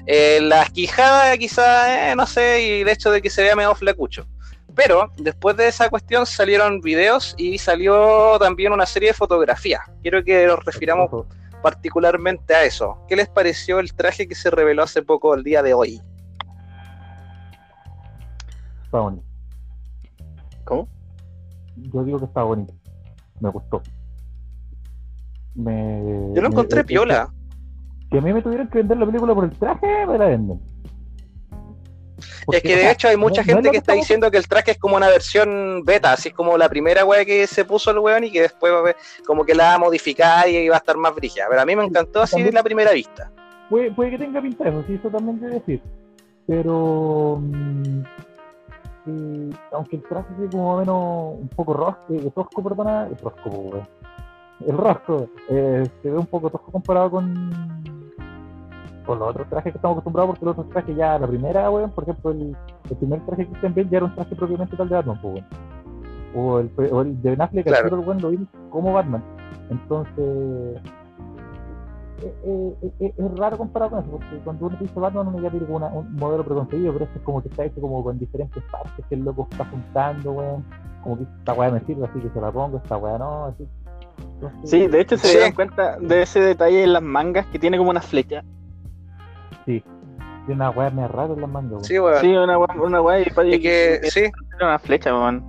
[0.06, 3.74] Eh, las quijadas, quizás, eh, no sé, y el hecho de que se vea medio
[3.74, 4.26] flacucho.
[4.74, 9.80] Pero después de esa cuestión salieron videos y salió también una serie de fotografías.
[10.02, 11.26] Quiero que nos refiramos
[11.62, 12.98] particularmente a eso.
[13.08, 16.00] ¿Qué les pareció el traje que se reveló hace poco, el día de hoy?
[18.84, 19.24] Está bonito.
[20.64, 20.88] ¿Cómo?
[21.76, 22.74] Yo digo que está bonito.
[23.40, 23.82] Me gustó.
[25.56, 27.28] Me, Yo lo encontré es- es- piola.
[28.10, 30.60] Si a mí me tuvieran que vender la película por el traje, me la venden.
[32.46, 33.92] Porque, Es que o de sea, hecho hay mucha no- no es gente que está
[33.94, 37.24] diciendo que el traje es como una versión beta, así es como la primera wea
[37.24, 38.72] que se puso el weón y que después
[39.26, 41.46] como que la va a modificar y va a estar más brígida.
[41.48, 43.30] Pero a mí me encantó así de la primera vista.
[43.68, 45.82] Puede, puede que tenga pinta de eso, sí, eso también debe decir.
[46.46, 47.38] Pero.
[47.42, 48.00] mm,
[49.08, 53.88] eh, aunque el traje sea como menos un poco rosco, tosco, perdona, el rosco, weón.
[54.66, 57.50] El rosco eh, se ve un poco tosco comparado con.
[59.04, 61.90] con los otros trajes que estamos acostumbrados, porque los otros trajes ya, la primera, weón,
[61.90, 62.56] por ejemplo, el,
[62.90, 65.28] el primer traje que Christian Bale ya era un traje propiamente tal de Batman, po,
[65.28, 65.44] weón.
[66.34, 67.88] O el, o el de Ben Affleck, Claro.
[67.88, 69.22] tiro, weón, lo vimos como Batman.
[69.70, 70.14] Entonces,
[72.22, 75.50] eh, eh, eh, es raro comparado con eso, porque cuando uno dice Batman uno ya
[75.50, 78.62] tiene una- un modelo preconcebido, pero este es como que está hecho como con diferentes
[78.72, 80.64] partes que el loco está juntando, weón.
[81.02, 83.68] Como que esta weá me sirve, así que se la pongo, esta weá no, así.
[84.64, 85.38] Sí, de hecho se Sí.
[85.38, 88.42] dan cuenta de ese detalle en las mangas que tiene como una flecha.
[89.64, 89.82] Tiene
[90.48, 91.86] una weá me rara en las mangas.
[91.86, 92.20] Sí, weón.
[92.20, 94.24] Sí, una weá, una weá y Es que, y- sí,
[94.60, 95.44] una flecha, weón.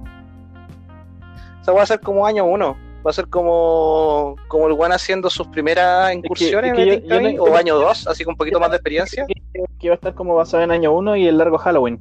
[1.62, 2.78] Esa va a ser como año uno.
[3.06, 7.22] Va a ser como, como el Juan haciendo sus primeras incursiones es que me yo-
[7.22, 9.26] yo no- o año dos, así con un poquito más de experiencia.
[9.28, 12.00] Que, que va a estar como basado en año 1 y el largo Halloween.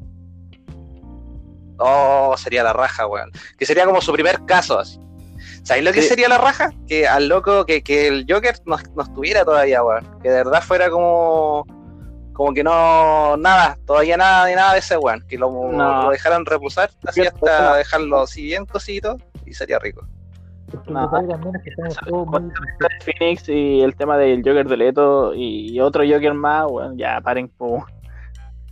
[1.79, 3.31] Oh, sería la raja, weón.
[3.59, 4.99] Que sería como su primer caso, así.
[5.67, 6.09] ¿Sabéis lo que Sí.
[6.09, 6.71] sería la raja?
[6.87, 10.05] Que al loco, que, que el Joker no, no estuviera todavía, weón.
[10.23, 11.67] Que de verdad fuera como.
[12.33, 13.37] Como que no.
[13.37, 15.25] Nada, todavía nada de nada de ese weón.
[15.29, 16.05] Que lo, No.
[16.05, 20.07] lo dejaran reposar así Yo- hasta dejarlo así bien cosito y sería rico.
[20.69, 21.11] Es No.
[21.19, 23.05] es.
[23.05, 27.49] Phoenix y el tema del Joker de Leto y otro Joker más, weón, ya paren
[27.49, 27.85] po.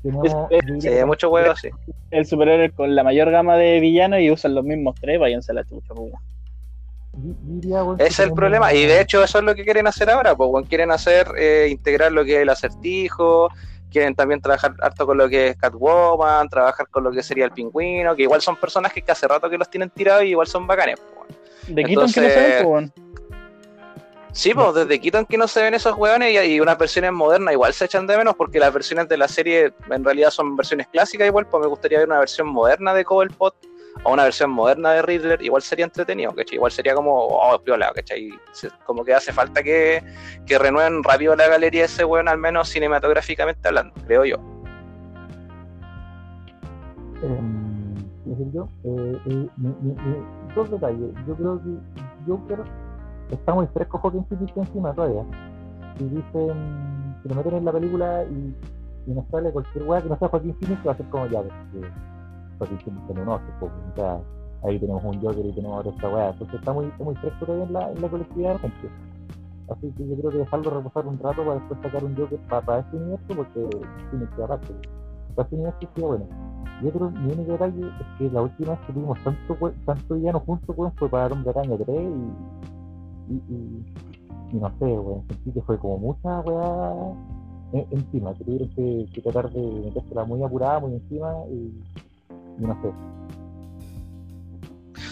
[0.03, 1.71] Tenemos, Es- yo Sí, muchos huevos así.
[2.11, 5.55] El superhéroe con la mayor gama de villanos y usan los mismos tres, váyanse a
[5.57, 5.95] la chucha,
[7.17, 8.73] diría, es el problema.
[8.73, 10.35] Y de hecho, eso es lo que quieren hacer ahora.
[10.35, 13.49] Pues, quieren hacer, eh, integrar lo que es el acertijo.
[13.91, 17.53] Quieren también trabajar harto con lo que es Catwoman, trabajar con lo que sería el
[17.53, 20.67] pingüino, que igual son personajes que hace rato que los tienen tirados y igual son
[20.67, 20.97] bacanes.
[21.15, 21.75] pues.
[21.75, 22.93] De Keaton que no saben, po, weón.
[24.33, 27.53] Sí, pues desde Keaton que no se ven esos hueones y, y unas versiones modernas
[27.53, 30.89] igual se echan de menos porque las versiones de la serie en realidad son versiones
[30.89, 33.55] clásicas igual, pues me gustaría ver una versión moderna de Cobblepot
[34.03, 36.57] o una versión moderna de Riddler, igual sería entretenido, ¿cachai?
[36.57, 38.31] Igual sería como, oh, piola, ¿cachai?
[38.85, 40.03] Como que hace falta que,
[40.47, 44.37] que renueven rápido la galería ese hueón, al menos cinematográficamente hablando, creo yo.
[47.23, 48.69] Em, ¿qué decir yo?
[48.85, 49.49] Eh, eh,
[50.55, 51.15] dos detalles.
[51.27, 52.59] Yo creo que Joker
[53.31, 55.25] está muy fresco Joaquin Phoenix encima todavía.
[55.99, 58.55] Y dicen, si lo meten en la película y,
[59.07, 61.43] y nos sale cualquier weá que no sea Joaquín Phoenix, va a ser como ya,
[62.67, 64.21] Phoenix tiene un oso, pues, o sea,
[64.65, 66.31] ahí tenemos un Joker y tenemos otra esta weá.
[66.31, 68.91] Entonces está muy, muy fresco todavía en la, en la colectividad de gente.
[69.71, 72.63] Así que yo creo que dejarlo reposar un rato para después sacar un Joker para,
[72.67, 73.61] para este universo, porque
[74.11, 74.75] tiene que aparte.
[75.35, 76.27] Para este universo sí, bueno.
[76.83, 79.57] Y otro, mi único detalle es que la última vez que tuvimos tanto,
[79.87, 83.85] tanto villano juntos, weón, fue para Hombre Araña 3 y, y, y,
[84.53, 86.93] y no sé, weón, sentí que fue como mucha weá
[87.73, 91.73] en- encima, que tuvieron que, que tratar de metérsela muy apurada, muy encima y
[92.59, 92.89] no sé.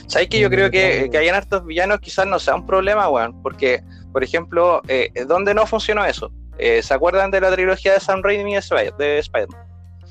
[0.07, 3.41] ¿Sabes que yo creo que, que hayan hartos villanos quizás no sea un problema, weón?
[3.43, 3.83] Porque,
[4.13, 6.31] por ejemplo, eh, ¿dónde no funcionó eso?
[6.59, 9.61] Eh, ¿Se acuerdan de la trilogía de Sam Raimi de Spider- de Spider-Man?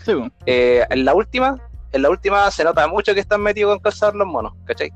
[0.04, 0.14] Sí.
[0.48, 1.58] Eh, en la última,
[1.92, 4.92] en la última se nota mucho que están metidos con calzar los monos, ¿cachai?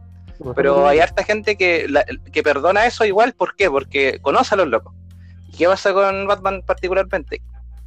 [0.56, 3.70] Pero hay harta gente que, la- que perdona eso igual, ¿por qué?
[3.70, 4.94] Porque conoce a los locos.
[5.54, 7.42] ¿Y qué pasa con Batman particularmente?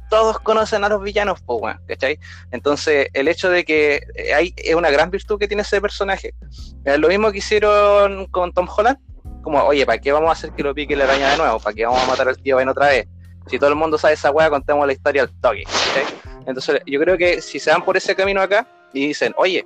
[0.09, 2.19] Todos conocen a los villanos, pues, weón, ¿cachai?
[2.51, 6.33] Entonces, el hecho de que eh, hay, es una gran virtud que tiene ese personaje.
[6.83, 8.97] Es lo mismo que hicieron con Tom Holland,
[9.43, 11.59] como, oye, ¿para qué vamos a hacer que lo pique la araña de nuevo?
[11.59, 13.07] ¿Para qué vamos a matar al tío Ben otra vez?
[13.47, 16.05] Si todo el mundo sabe esa weá, contemos la historia al toque, ¿cachai?
[16.45, 19.65] Entonces, yo creo que si se van por ese camino acá y dicen, oye,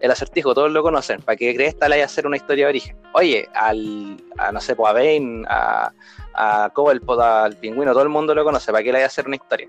[0.00, 2.96] el acertijo, todos lo conocen, ¿para qué crees tal hay hacer una historia de origen?
[3.12, 5.92] Oye, al, a no sé, pues a Bane, a,
[6.36, 9.36] a Cobblepot, al pingüino, todo el mundo lo conoce, ¿para qué le hay hacer una
[9.36, 9.68] historia?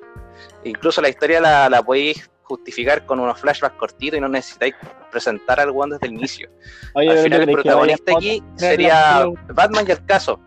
[0.63, 4.75] Incluso la historia la, la podéis justificar con unos flashbacks cortitos y no necesitáis
[5.11, 6.49] presentar al one desde el inicio.
[6.93, 10.39] Oye, Al final ¿tú el protagonista a aquí sería Batman y el caso.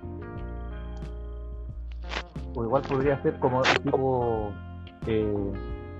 [2.54, 4.52] O igual podría ser como tipo
[5.06, 5.32] eh,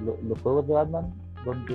[0.04, 1.12] lo- los juegos de Batman,
[1.44, 1.74] donde,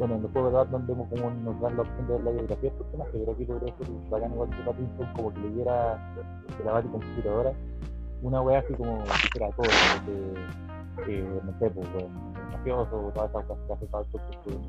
[0.00, 2.30] bueno, en los juegos de Batman vemos como nos dan la opción de ver la
[2.30, 6.14] biografía del personaje, pero aquí podría ser bacán igual que Pattinson, como que leyera
[6.58, 7.52] de la computadora.
[8.22, 9.66] Una wea así como si fuera todo,
[11.04, 13.86] que, eh, no sé, pues, bueno, el mafioso, todas esas cosas que hace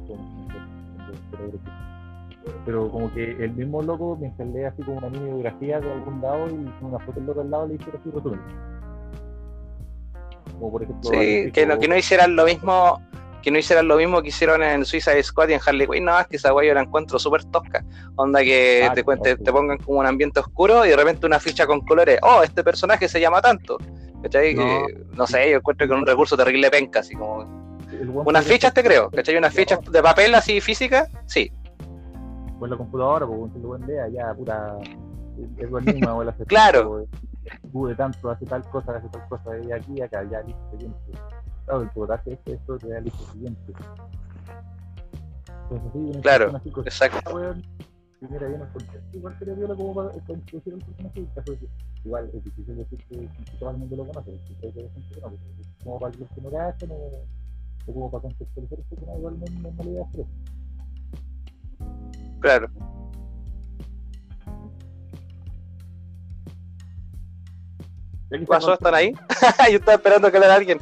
[0.08, 1.60] que
[2.66, 6.22] pero como que el mismo loco, mientras lee así como una mini biografía de algún
[6.22, 8.40] lado y con una foto del loco al lado, le hiciera así resumen.
[10.60, 13.00] Como por ejemplo, Sí, que no, que no hicieran lo mismo
[13.42, 16.20] que no hicieran lo mismo que hicieron en Suicide Squad y en Harley Quinn, no,
[16.20, 17.84] es que esa weá yo la encuentro súper tosca.
[18.16, 19.44] Onda que Ah, te, cuente- sí.
[19.44, 22.64] te pongan como un ambiente oscuro y de repente una ficha con colores, oh, este
[22.64, 23.78] personaje se llama tanto.
[24.22, 24.54] ¿Cachai?
[24.54, 24.64] No.
[24.64, 27.60] Que, no sé, yo encuentro que es un recurso terrible penca, así como.
[28.26, 29.36] Unas fichas te creo, ¿cachai?
[29.38, 31.52] Unas fichas de papel así físicas, sí.
[32.60, 34.78] Con la computadora, pues el buen lea, ya, puta,
[35.58, 37.06] el buen enigma o el acertijo, Claro.
[37.72, 40.78] Pude tanto, hace tal cosa, hace tal cosa, y aquí, acá, ya, listo.
[41.66, 43.74] Claro, el pivotaje este, esto, te da listo, siguiente.
[45.64, 47.36] Entonces, sí, una Claro, exacto.
[47.36, 47.64] weón,
[48.20, 51.68] primera contexto, igual sería viola como para, introducir el personaje, caso que
[52.06, 54.32] igual es difícil decir que, que todo el mundo lo conoce,
[54.62, 54.90] que
[55.84, 56.96] como para los que no cachan o,
[57.88, 60.28] o como para contextualizar personaje, igual no, le.
[62.42, 62.70] Claro.
[68.32, 68.74] ¿Qué pasó?
[68.74, 69.14] ¿Están ahí?
[69.70, 70.80] Yo estaba esperando que le alguien.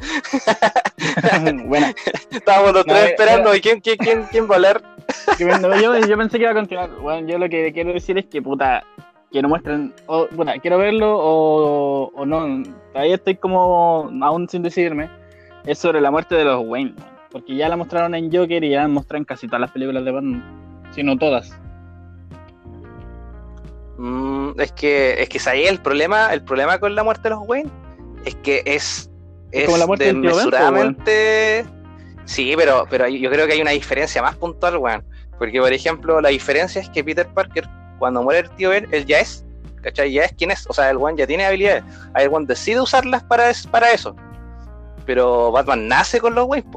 [1.65, 1.87] bueno,
[2.29, 3.55] Estábamos los No, tres eh, esperando.
[3.55, 4.59] ¿Y quién, quién, quién, quién va a
[5.39, 6.91] bueno, yo, yo pensé que iba a continuar.
[7.01, 8.83] Bueno, yo lo que quiero decir es que, puta,
[9.31, 9.93] que no muestren.
[10.05, 12.63] O, bueno, quiero verlo o, o no.
[12.93, 15.09] Todavía estoy como aún sin decidirme.
[15.65, 16.93] Es sobre la muerte de los Wayne.
[17.31, 20.11] Porque ya la mostraron en Joker y ya la en casi todas las películas de
[20.11, 20.83] Batman.
[20.91, 21.57] Si no todas.
[24.01, 27.39] Mm, es que, es que ahí el problema, el problema con la muerte de los
[27.45, 27.69] Wayne
[28.23, 29.09] es que es,
[29.51, 31.65] es como la muerte po, desmesuradamente.
[32.23, 35.03] Sí, pero, pero yo creo que hay una diferencia más puntual, weón.
[35.37, 39.05] Porque, por ejemplo, la diferencia es que Peter Parker, cuando muere el tío Ben, él
[39.05, 39.45] ya es,
[39.81, 40.13] ¿cachai?
[40.13, 40.65] Ya es quien es.
[40.69, 41.83] O sea, el weón ya tiene habilidades.
[42.13, 44.15] Ahí el weón decide usarlas para, es- para eso.
[45.05, 46.69] Pero Batman nace con los Wayne.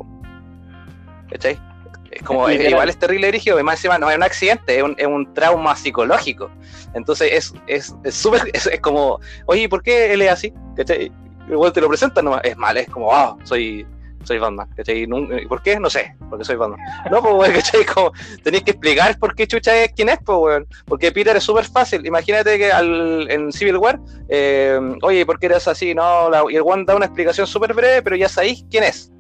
[1.31, 1.57] ¿cachai?
[2.23, 2.73] Es como, es- Literal.
[2.73, 5.75] igual es terrible dirigido, además encima no es un accidente, es un, es un trauma
[5.77, 6.51] psicológico.
[6.95, 10.53] Entonces es súper, es, es como, oye, ¿por qué él es así?
[10.77, 11.11] ¿Cachai?
[11.51, 13.85] Igual te lo presentan nomás, es mal, es como, ah, soy,
[14.23, 15.05] soy Batman, ¿cachai?
[15.09, 15.81] Nun- ¿Y ¿Por qué?
[15.81, 16.79] No sé, porque soy Batman.
[17.11, 17.85] No, pues, weón, ¿cachai?
[17.85, 18.13] Como,
[18.45, 20.67] tenéis que explicar por qué Chucha es quién es, pues, weón.
[20.87, 22.07] Porque Peter es súper fácil.
[22.07, 23.99] Imagínate que al, en Civil War,
[24.29, 25.93] eh, oye, ¿por qué eres así?
[25.93, 29.11] No, la- y el One da una explicación súper breve, pero ya sabéis quién es,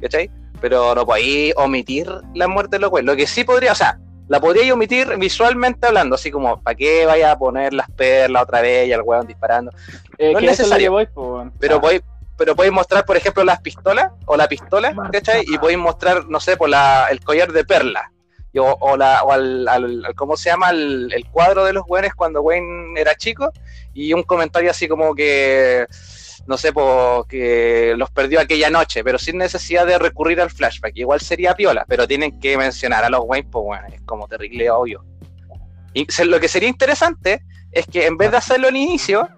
[0.00, 0.30] ¿cachai?
[0.68, 2.90] Pero no podéis omitir la muerte de los.
[3.02, 7.06] Lo que sí podría, o sea, la podría omitir visualmente hablando, así como, ¿para qué
[7.06, 9.70] vaya a poner las perlas otra vez y al weón disparando?
[10.18, 10.90] Eh, No es necesario.
[10.90, 11.52] voy, weón.
[11.60, 12.02] Pero Ah, podéis,
[12.36, 15.44] pero podéis mostrar, por ejemplo, las pistolas o la pistola, ¿cachai?
[15.46, 18.10] Y podéis mostrar, no sé, por la, el collar de perla.
[18.52, 20.70] Y O, o, la, o al, al- al- ¿cómo se llama?
[20.70, 23.52] El, el cuadro de los weones cuando Wayne era chico.
[23.94, 25.86] Y un comentario así como que,
[26.46, 30.96] no sé, po, que los perdió aquella noche, pero sin necesidad de recurrir al flashback.
[30.96, 34.70] Igual sería piola, pero tienen que mencionar a los Wayne, pues bueno, es como terrible
[34.70, 35.04] obvio.
[35.92, 37.42] Y lo que sería interesante
[37.72, 39.28] es que en vez de hacerlo al inicio,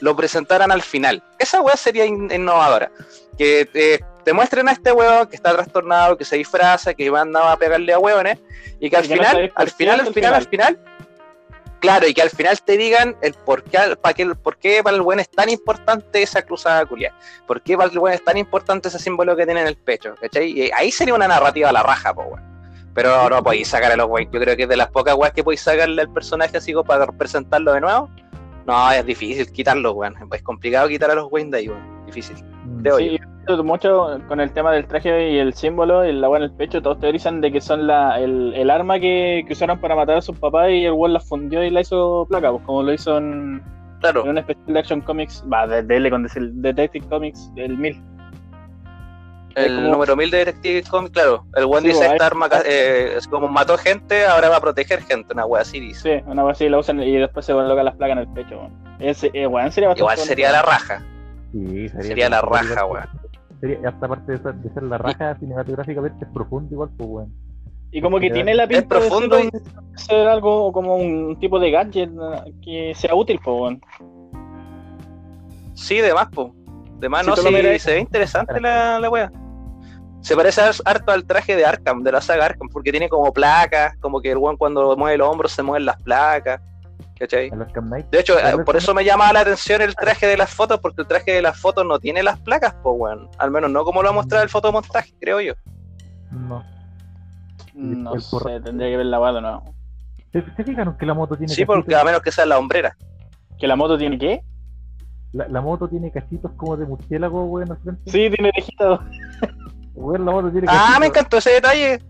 [0.00, 1.22] lo presentaran al final.
[1.38, 2.90] Esa weá sería in- innovadora.
[3.36, 7.22] Que te, te muestren a este weón que está trastornado, que se disfraza, que va
[7.22, 8.38] a pegarle a hueones,
[8.80, 10.78] y que al final, al final, al final, al final,
[11.84, 14.96] claro, y que al final te digan el por qué, para qué, por qué para
[14.96, 17.14] el weón es tan importante esa cruzada culia,
[17.46, 20.14] por qué para el weón es tan importante ese símbolo que tiene en el pecho,
[20.20, 20.50] ¿cachai?
[20.50, 22.42] Y ahí sería una narrativa a la raja, po, weón.
[22.94, 24.32] Pero no podéis sacar a los weones.
[24.32, 27.06] Yo creo que es de las pocas weas que podéis sacarle al personaje así para
[27.08, 28.08] presentarlo de nuevo.
[28.66, 30.14] No, es difícil quitarlo, weón.
[30.32, 32.06] Es complicado quitar a los Wayne de ahí, weón.
[32.06, 32.53] Difícil.
[32.96, 33.18] Sí,
[33.62, 36.80] mucho con el tema del traje y el símbolo y la weá en el pecho,
[36.80, 40.22] todos teorizan de que son la, el, el arma que, que usaron para matar a
[40.22, 43.18] sus papás y el weón la fundió y la hizo placa, pues como lo hizo
[43.18, 43.62] en,
[44.00, 44.22] Claro.
[44.24, 48.02] en un especial de Action Comics, va, de DL con el Detective Comics, el 1000.
[49.56, 51.44] El como- número 1000 de Detective Comics, claro.
[51.54, 54.60] El weón Sí, dice: pues, Esta arma eh, es como mató gente, ahora va a
[54.60, 55.32] proteger gente.
[55.32, 56.18] Una wea así dice.
[56.18, 58.68] Sí, una vez así la usan y después se colocan las placas en el pecho.
[58.98, 61.02] Ese, eh, sería Igual sería la raja.
[61.54, 63.06] Sí, sería, Sería la raja, weón.
[63.60, 67.32] Sería, hasta aparte de ser, de ser la raja cinematográficamente es profundo igual, pues weón.
[67.92, 69.50] Y como que tiene la pinta profundo de
[69.94, 72.10] ser, algo como un tipo de gadget
[72.60, 73.80] que sea útil, pues, weón.
[75.74, 76.52] Sí, de más, po.
[76.98, 79.30] De más, Si no, sí, se ve interesante la, la wea.
[80.22, 83.96] Se parece harto al traje de Arkham, de la saga Arkham, porque tiene como placas,
[83.98, 86.60] como que el weón cuando mueve los hombros se mueven las placas.
[87.18, 87.50] ¿Cachai?
[88.10, 88.34] De hecho,
[88.66, 91.42] por eso me llamaba la atención el traje de las fotos, porque el traje de
[91.42, 93.28] las fotos no tiene las placas, pues, weón.
[93.38, 95.54] Al menos no como lo ha mostrado el fotomontaje, creo yo.
[96.32, 96.64] No.
[97.74, 99.62] No el sé, tendría que ver la guada, ¿no?
[100.32, 101.76] ¿Se, se fijaron que la moto tiene Sí, cachitos?
[101.76, 102.96] porque a menos que sea la hombrera.
[103.58, 104.42] ¿Que la moto tiene qué?
[105.32, 108.02] La, la moto tiene cachitos como de murciélago, weón, al frente.
[108.10, 109.00] Sí, tiene orejita.
[109.94, 112.00] Weón, la moto tiene Ah, me encantó ese detalle.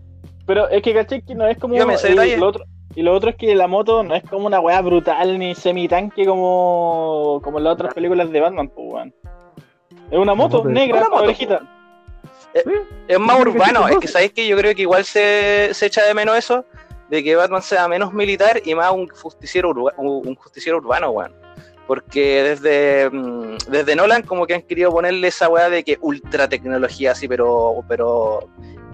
[0.47, 1.73] Pero es que caché que no es como.
[1.75, 2.37] Dígame ese y detalle.
[2.37, 5.39] lo otro, y lo otro es que la moto no es como una weá brutal
[5.39, 9.13] ni semi-tanque como, como en las otras películas de Batman, pues weón.
[10.11, 11.61] Es una moto es- negra Una con moto, orejita.
[13.07, 16.13] Es más urbano, es que sabéis que yo creo que igual se, se echa de
[16.13, 16.63] menos eso,
[17.09, 21.33] de que Batman sea menos militar y más un justiciero, urba- un justiciero urbano, weón.
[21.85, 26.47] Porque desde, mm, desde Nolan como que han querido ponerle esa weá de que ultra
[26.49, 28.47] tecnología así, pero, pero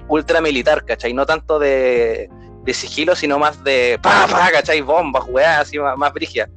[0.09, 1.13] ultra militar, ¿cachai?
[1.13, 2.29] No tanto de,
[2.63, 4.81] de sigilo, sino más de pa, pa, ¿cachai?
[4.81, 6.49] Bombas, weá, así más, más brígidas.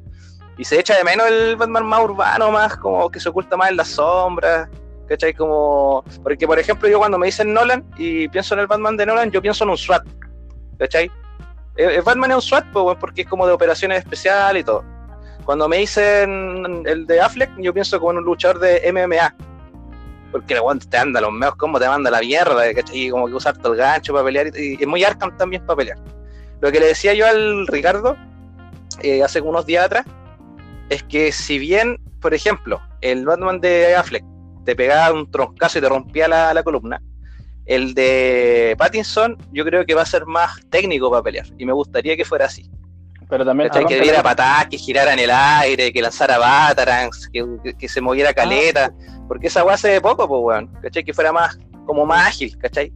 [0.56, 3.70] Y se echa de menos el Batman más urbano, más como que se oculta más
[3.70, 4.68] en las sombras,
[5.08, 5.34] ¿cachai?
[5.34, 9.06] Como, porque por ejemplo yo cuando me dicen Nolan y pienso en el Batman de
[9.06, 10.06] Nolan, yo pienso en un SWAT,
[10.78, 11.10] ¿cachai?
[11.76, 14.84] eh, Batman es un SWAT, pues, porque es como de operaciones especiales y todo.
[15.44, 19.34] Cuando me dicen el de Affleck, yo pienso como en un luchador de MMA.
[20.34, 23.02] Porque weón, te anda los meos, como te manda la mierda, ¿cachai?
[23.04, 24.48] Y como que usar todo el gancho para pelear.
[24.58, 25.98] Y, y es muy Arkham también para pelear.
[26.60, 28.16] Lo que le decía yo al Ricardo
[29.00, 30.04] eh, hace unos días atrás
[30.88, 34.24] es que si bien, por ejemplo, el Batman de Affleck
[34.64, 37.00] te pegaba un troncazo y te rompía la, la columna,
[37.66, 41.72] el de Pattinson yo creo que va a ser más técnico para pelear y me
[41.72, 42.68] gustaría que fuera así.
[43.28, 43.86] Pero también ¿Cachai?
[43.86, 48.00] Que diera patadas, que girara en el aire, que lanzara batarangs, que, que- que se
[48.00, 48.92] moviera caleta,
[49.28, 51.04] porque esa weá hace de poco, pues weón, ¿cachai?
[51.04, 52.92] Que fuera más, como más ágil, ¿cachai?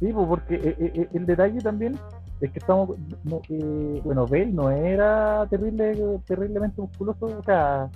[0.00, 1.98] Sí, pues porque eh, eh, eh, el detalle también
[2.40, 2.90] es que estamos.
[3.24, 7.88] no, eh, bueno, Bale no era terrible, terriblemente musculoso, o sea,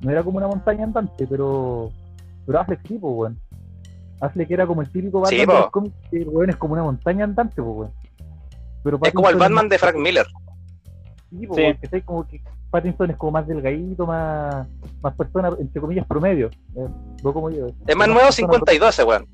[0.00, 1.90] no era como una montaña andante, pero.
[2.46, 3.40] Pero Affleck sí, pues, weón.
[4.20, 6.74] Affleck era como el típico Batman Sí, de los cómics, que el weón es como
[6.74, 7.92] una montaña andante, pues, weón.
[8.82, 10.26] Pero Es como el Batman de Frank Miller.
[11.30, 11.62] Sí, po, Sí.
[11.64, 14.66] porque está como que Pattinson es como más delgadito, más,
[15.02, 16.48] más persona, entre comillas, promedio.
[16.76, 16.88] Eh,
[17.22, 17.66] no como yo.
[17.86, 19.26] Es más nuevo persona 52 ese weón.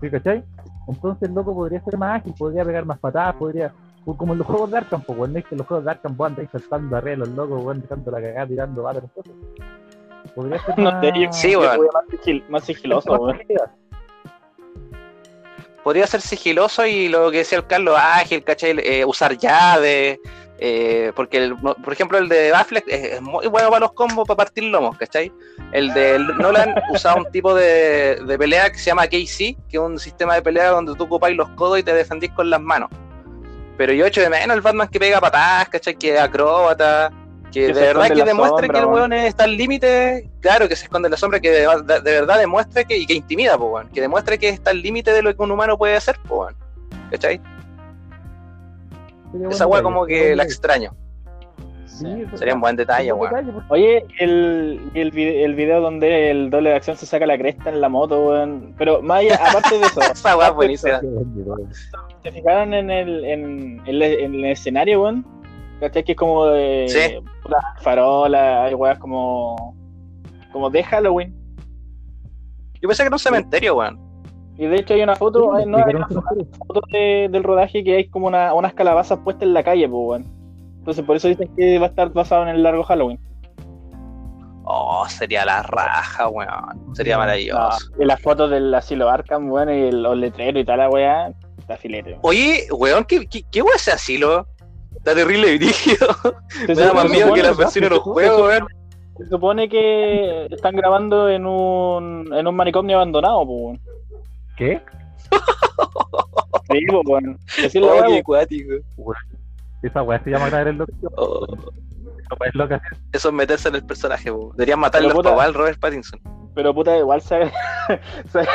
[0.00, 0.44] ¿Sí, cachai?
[0.88, 3.72] Entonces el loco podría ser más ágil, podría pegar más patadas, podría.
[4.04, 5.90] Como en los juegos de Arkham, pues, weón, no es que en los juegos de
[5.90, 9.32] Arkham vos andáis saltando arriba los locos, weón, dejando la cagada, tirando balas, cosas.
[10.34, 11.02] Podría ser No más.
[11.02, 11.80] yo- Sí, weón.
[11.92, 13.38] más, sigil- más sigiloso, weón.
[15.82, 18.76] Podría ser sigiloso y lo que decía el Carlos, ágil, ¿cachai?
[18.78, 20.18] Eh, usar llaves.
[20.58, 24.36] Eh, porque, el- por ejemplo, el de Affleck es, muy bueno para los combos, para
[24.38, 25.30] partir lomos, ¿cachai?
[25.72, 29.38] El de Nolan usaba un tipo de, de pelea que se llama KC,
[29.68, 32.48] que es un sistema de pelea donde tú ocupáis los codos y te defendís con
[32.50, 32.88] las manos.
[33.76, 35.94] Pero yo echo de menos el Batman que pega patadas, ¿cachai?
[35.96, 37.12] Que es acróbata,
[37.52, 39.12] que Que de verdad que demuestre sombra, que el weón.
[39.12, 42.38] está al límite, claro, que se esconde en la sombra, que de, de- de verdad
[42.38, 45.42] demuestre que, y que intimida, po, que demuestre que está al límite de lo que
[45.42, 46.48] un humano puede hacer, po.
[47.10, 47.40] ¿cachai?
[49.36, 50.92] Sería Esa weá como que la extraño.
[51.86, 53.64] Sí, eso- Sería un buen detalle, weón.
[53.70, 57.70] Oye, el, el, vide- el video donde el doble de acción se saca la cresta
[57.70, 58.74] en la moto, weón.
[58.76, 61.00] Pero más allá, aparte de eso, Esa weá es buenísima.
[62.22, 65.26] ¿se fijaron en el, en, en el, en el escenario, weón?
[65.80, 66.04] ¿Cachai?
[66.04, 67.24] Que es como de Sí.
[67.82, 69.74] farola, hay weas como,
[70.52, 71.34] como de Halloween.
[72.80, 73.98] Yo pensé que era un cementerio, weón.
[74.58, 77.84] Y de hecho hay una foto, Sí, hay, no, hay una foto de- del rodaje
[77.84, 80.24] que hay como una, unas calabazas puestas en la calle, pues, weón.
[80.78, 83.18] Entonces por eso dicen que va a estar basado en el largo Halloween.
[84.64, 86.94] Oh, sería la raja, weón.
[86.94, 87.78] Sería maravilloso.
[88.00, 91.32] Y las fotos del asilo Arkham, weón, y el- los letreros y tal, la weá,
[91.58, 92.10] está filete.
[92.10, 92.20] weón.
[92.22, 94.46] Oye, weón, ¿qué, qué, qué weón ese asilo?
[94.96, 96.06] Está terrible y brígido.
[96.66, 98.66] Se Me da más miedo que las versiones de los juegos, supone- weón.
[99.18, 103.80] Se supone que están grabando en un, en un manicomio abandonado, pues, weón.
[104.56, 104.80] ¿Qué?
[106.70, 107.24] Sí, pues.
[107.66, 108.18] Así la weá, Oye, weón.
[108.20, 108.74] acuático.
[109.82, 110.92] Esa weá se llama grabar el loco.
[111.16, 111.46] Oh,
[112.44, 112.82] es loca.
[113.12, 114.50] eso es meterse en el personaje, weón.
[114.56, 114.80] Deberían
[115.10, 116.20] al puta- papá al Robert Pattinson.
[116.54, 117.44] Pero puta, igual se.
[118.32, 118.48] se-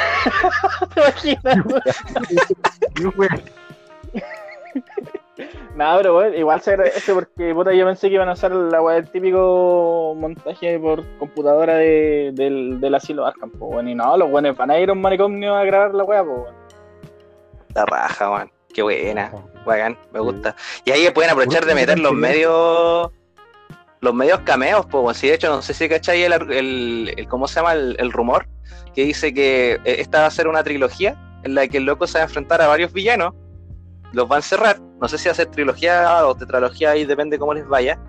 [0.94, 1.82] ¿Te imaginas, weón?
[3.00, 3.42] Y, weón,
[5.76, 8.82] Nada, pero weón, igual se agradece porque puta, yo pensé que iban a usar la
[8.82, 13.88] weá del típico montaje por computadora de, del, del asilo Arkham, pues, weón.
[13.88, 16.54] Y no, los weones van a ir a un manicomio a grabar la weá, weón.
[17.74, 18.52] La raja, weón.
[18.74, 19.32] Qué buena.
[19.66, 20.56] Bacán, me gusta.
[20.86, 23.10] Y ahí pueden aprovechar de meter los medios.
[24.02, 27.48] Los medios cameos, pues, si de hecho, no sé si cachai el, el, el- ¿cómo
[27.48, 27.74] se llama?
[27.74, 28.48] El, el rumor
[28.96, 32.08] que dice que eh, esta va a ser una trilogía en la que el loco
[32.08, 33.34] se va a enfrentar a varios villanos,
[34.14, 37.68] los va a encerrar, no sé si ser trilogía o tetralogía, ahí depende cómo les
[37.68, 38.00] vaya,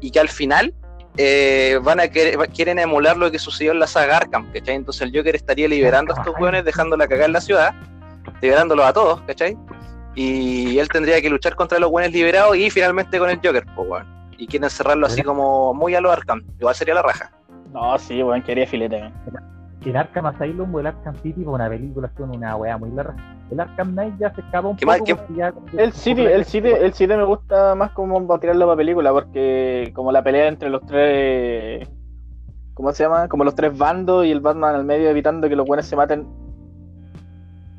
[0.00, 0.74] y que al final
[1.16, 4.74] eh, van a querer, quieren emular lo que sucedió en la saga Arkham, ¿cachai?
[4.74, 7.74] Entonces el Joker estaría liberando a estos weones, dejándola cagar en la ciudad,
[8.42, 9.56] liberándolos a todos, ¿cachai?
[10.14, 13.88] Y él tendría que luchar contra los buenos liberados y finalmente con el Joker, pues,
[13.88, 14.06] weón.
[14.38, 16.42] Y quieren cerrarlo así como muy a lo Arkham.
[16.58, 17.30] Igual sería la raja.
[17.72, 19.55] No, sí, weón, quería filete, weón.
[19.86, 23.14] El Arkham Asylum o el Arkham City fue una película, son una weá muy larga.
[23.50, 24.98] El Arkham Knight ya se escapa un ¿Qué poco.
[24.98, 28.76] más- ya- El City, el City, el City me gusta más como para tirarlo para
[28.76, 31.88] película, porque como la pelea entre los tres.
[32.74, 33.28] ¿Cómo se llama?
[33.28, 36.26] Como los tres bandos y el Batman al medio evitando que los buenos se maten.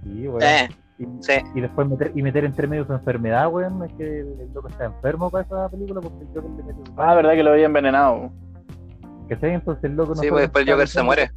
[0.03, 0.41] Sí, weón.
[0.41, 1.33] Eh, Y, sí.
[1.53, 3.83] y después meter, y meter entre medio su enfermedad, weón.
[3.83, 6.93] Es que el, loco está enfermo para esa película porque el Joker le mete su
[7.01, 8.31] Ah, verdad que lo había envenenado.
[9.29, 9.53] ¿Cachai?
[9.55, 11.29] Entonces el loco no Sí, pues después el Joker se muere.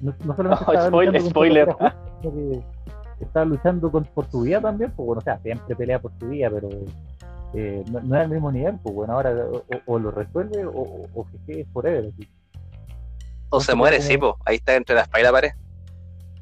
[0.00, 1.76] No, no solamente Oh, estaba spoiler, spoiler.
[2.22, 2.62] que
[3.24, 6.28] estaba luchando con- por su vida también, pues bueno, o sea, siempre pelea por su
[6.28, 6.68] vida, pero
[7.54, 11.06] eh, no, no es al mismo nivel, pues bueno, ahora o, o lo resuelve o,
[11.14, 12.12] o, que quede forever.
[12.14, 12.28] así.
[13.50, 14.34] O se muere, sí, pues.
[14.44, 15.50] Ahí está entre la espalda y la pared.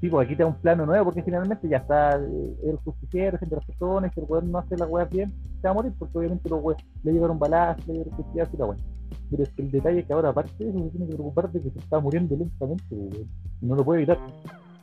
[0.00, 3.54] Sí, pues aquí te da un plano nuevo porque finalmente ya está el justiciero, gente
[3.54, 5.92] de las personas, que el weón no hace las weas bien, se va a morir
[5.98, 8.95] porque obviamente los weones le llevaron balazo, le llevaron justicia y la weón.
[9.30, 11.50] Pero es que el detalle es que ahora, aparte de eso, se tiene que preocupar
[11.50, 13.28] de que se está muriendo lentamente, weón.
[13.60, 14.18] Y no lo puede evitar.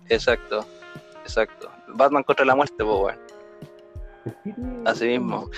[0.10, 0.66] Exacto,
[1.22, 1.70] exacto.
[1.96, 3.18] Batman contra la muerte, pues, weón.
[4.86, 5.50] Así mismo.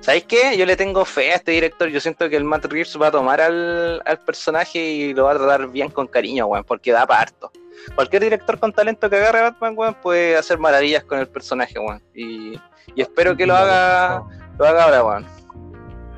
[0.00, 0.56] ¿Sabéis qué?
[0.56, 1.88] Yo le tengo fe a este director.
[1.88, 5.32] Yo siento que el Matt Reeves va a tomar al, al personaje y lo va
[5.32, 7.52] a tratar bien con cariño, weón, porque da para harto.
[7.94, 11.78] Cualquier director con talento que agarre a Batman, weón, puede hacer maravillas con el personaje,
[11.78, 12.02] weón.
[12.14, 12.54] Y,
[12.94, 14.24] y espero que lo haga,
[14.58, 15.41] lo haga ahora, weón.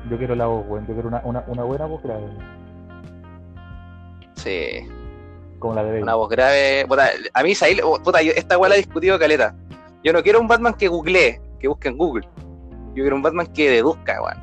[0.09, 0.85] Yo quiero la voz, weón.
[0.87, 2.27] Yo quiero una, una, una buena voz grave.
[4.35, 4.87] Sí,
[5.59, 6.03] Como la de Bale.
[6.03, 6.85] una voz grave.
[6.87, 7.81] Puta, a mí, ¿sabéis?
[7.81, 9.55] Puta, yo- esta weá la he discutido caleta.
[10.03, 12.27] Yo no quiero un Batman que googlee, que busque en Google.
[12.93, 14.37] Yo quiero un Batman que deduzca, weón.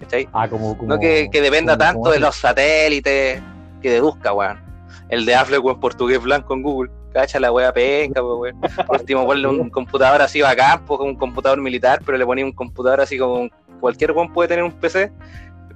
[0.00, 0.28] ¿Cachai?
[0.32, 3.42] Ah, como, como, No que, que dependa como- tanto de los satélites,
[3.80, 4.60] que deduzca, weón.
[5.08, 6.90] El de Affleck, weón, portugués blanco en Google.
[7.12, 8.54] Cacha la wea penca, pues.
[8.86, 12.52] Por último, ponle un computador así bacán, pues, un computador militar, pero le ponía un
[12.52, 13.48] computador así como
[13.80, 15.12] cualquier weón puede tener un PC.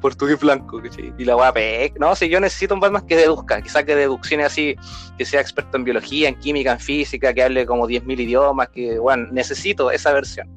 [0.01, 0.81] Portugués blanco.
[1.19, 1.99] Y la wea penca.
[1.99, 4.77] No, si yo necesito un Batman que deduzca, que saque deducciones así,
[5.17, 9.01] que sea experto en biología, en química, en física, que hable como 10.000 idiomas, que,
[9.01, 10.49] weón, necesito esa versión.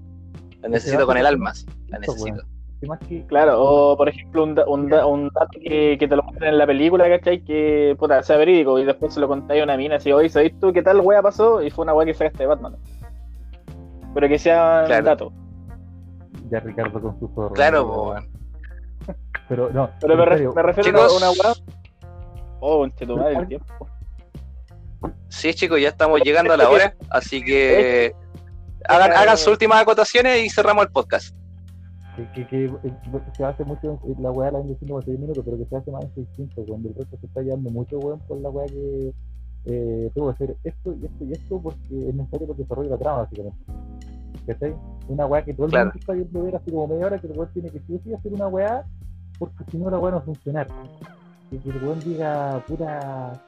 [0.62, 1.66] La necesito con el alma, sí.
[1.88, 2.44] La necesito.
[2.88, 6.16] Más que- Claro, o por ejemplo, un, da- un, da- un dato que, que te
[6.16, 7.44] lo muestran en la película, ¿cachai?
[7.44, 10.58] Que puta, sea verídico y después se lo contáis a una mina así, oye, ¿sabéis
[10.60, 11.62] tú qué tal wea pasó?
[11.62, 12.78] Y fue una wea que sacaste de Batman.
[14.14, 15.00] Pero que sea Claro.
[15.00, 15.34] un dato.
[16.50, 17.52] Ya Ricardo con su zorro.
[17.54, 18.28] Claro, weón.
[19.48, 21.14] Pero no, Pero me, en ref- serio, me refiero Chicos.
[21.14, 21.54] a una wea.
[22.62, 23.88] Oh, entre tu madre el tiempo.
[25.30, 28.14] Sí, chicos, ya estamos llegando a la hora, así que
[28.88, 31.36] hagan, hagan sus últimas acotaciones y cerramos el podcast.
[32.16, 32.94] Que, que, que, eh,
[33.38, 35.76] se hace mucho en la weá la ven diciendo como 6 minutos, pero que se
[35.76, 38.66] hace más en 600, cuando el resto se está llevando mucho weón por la weá
[38.68, 39.14] que
[39.66, 42.90] eh, tengo que hacer esto y esto y esto porque es necesario para el desarrollo
[42.90, 43.58] de la trama, básicamente.
[44.48, 44.76] ¿Cachai?
[45.08, 45.86] Una weá que todo el Claro.
[45.86, 48.34] mundo está viendo ver así como media hora que el weón tiene que sí hacer
[48.34, 48.86] una weá
[49.38, 50.68] porque si no la weá no va a funcionar.
[51.50, 53.42] Que, que el weón diga, puta,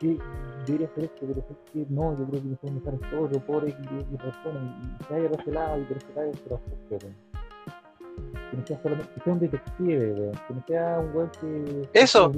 [0.00, 0.18] que
[0.66, 3.64] debería hacer esto, pero es que no, yo creo que necesitamos dejar esto otro por
[3.68, 4.62] X y Y razones
[5.00, 7.27] y se vaya por ese lado y por ese lado y por lado.
[8.50, 10.32] Que no sea solamente, que sea un detective, weón.
[10.48, 11.88] Que no sea un weón que.
[12.00, 12.32] Eso.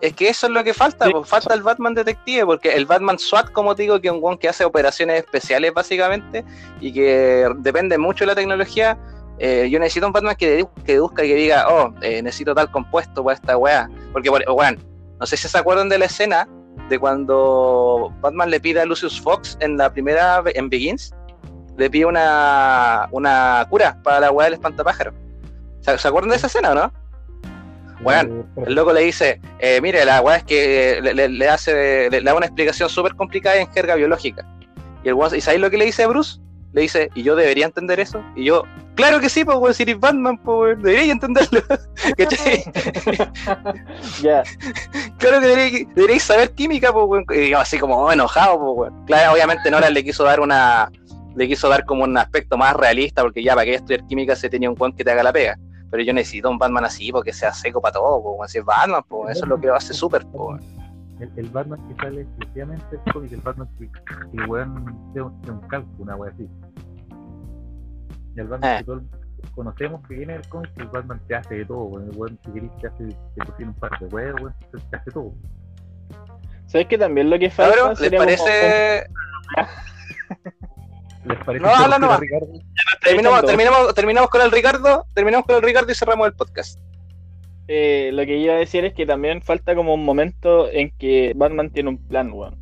[0.00, 1.10] Es que eso es lo que falta, Sí.
[1.12, 4.22] pues, falta el Batman detective, porque el Batman SWAT, como te digo, que es un
[4.22, 6.44] weón que hace operaciones especiales básicamente
[6.80, 8.96] y que depende mucho de la tecnología.
[9.40, 12.56] eh, yo necesito un Batman que, dedu- que deduzca y que diga, oh, eh, necesito
[12.56, 13.88] tal compuesto para esta weá.
[14.12, 14.78] Porque, por- weón,
[15.20, 16.48] no sé si se acuerdan de la escena
[16.88, 21.14] de cuando Batman le pide a Lucius Fox en la primera, en Begins,
[21.76, 25.12] le pide una, una cura para la weá del espantapájaro.
[25.92, 26.92] ¿Se, ¿Se acuerdan de esa escena o no?
[28.02, 31.48] Weón, eh, El loco le dice, eh, mire, la weá es que le, le- le
[31.48, 34.46] hace, le, le da una explicación súper complicada en jerga biológica.
[35.02, 36.38] Y el weón, ¿y sabéis lo que le dice a Bruce?
[36.74, 38.22] Le dice, ¿y yo debería entender eso?
[38.36, 38.62] Y yo,
[38.94, 41.60] claro que sí, pues weón, si eres Batman, pues debería entenderlo.
[44.22, 44.42] Ya,
[45.18, 47.24] claro que deberíais, saber química, pues weón.
[47.34, 49.06] Y yo así como oh, enojado, pues weón.
[49.06, 50.90] Claro, obviamente Nora le quiso dar una,
[51.36, 54.48] le quiso dar como un aspecto más realista, porque ya para que estudiar química se
[54.48, 55.58] tenía un weón que te haga la pega.
[55.90, 58.48] Pero yo necesito un Batman así, porque sea seco para todo, weón.
[58.48, 60.26] Si es Batman, eso es lo que lo hace súper,
[61.20, 65.24] el, el Batman que sale exclusivamente el cómic, el Batman que, que el weón sea
[65.24, 66.48] un, sea un calco, una wea así.
[68.36, 68.78] Y el Batman Eh.
[68.78, 69.02] que todos
[69.54, 72.10] conocemos que viene del cómic, el Batman te hace de todo, weón.
[72.10, 74.96] El weón si querés te hace, te cocina un par de huevos, weón, te, te
[74.96, 75.32] hace todo.
[76.66, 79.10] ¿sabes que también lo que falta Cabrón, ¿les sería como- parece?
[81.24, 82.20] ¿Les parece No, habla nomás.
[82.20, 82.46] Ricardo?
[83.02, 86.78] Terminamos, terminamos, terminamos con el Ricardo, terminamos con el Ricardo y cerramos el podcast.
[87.66, 91.32] Eh, lo que iba a decir es que también falta como un momento en que
[91.36, 92.56] Batman tiene un plan, weón.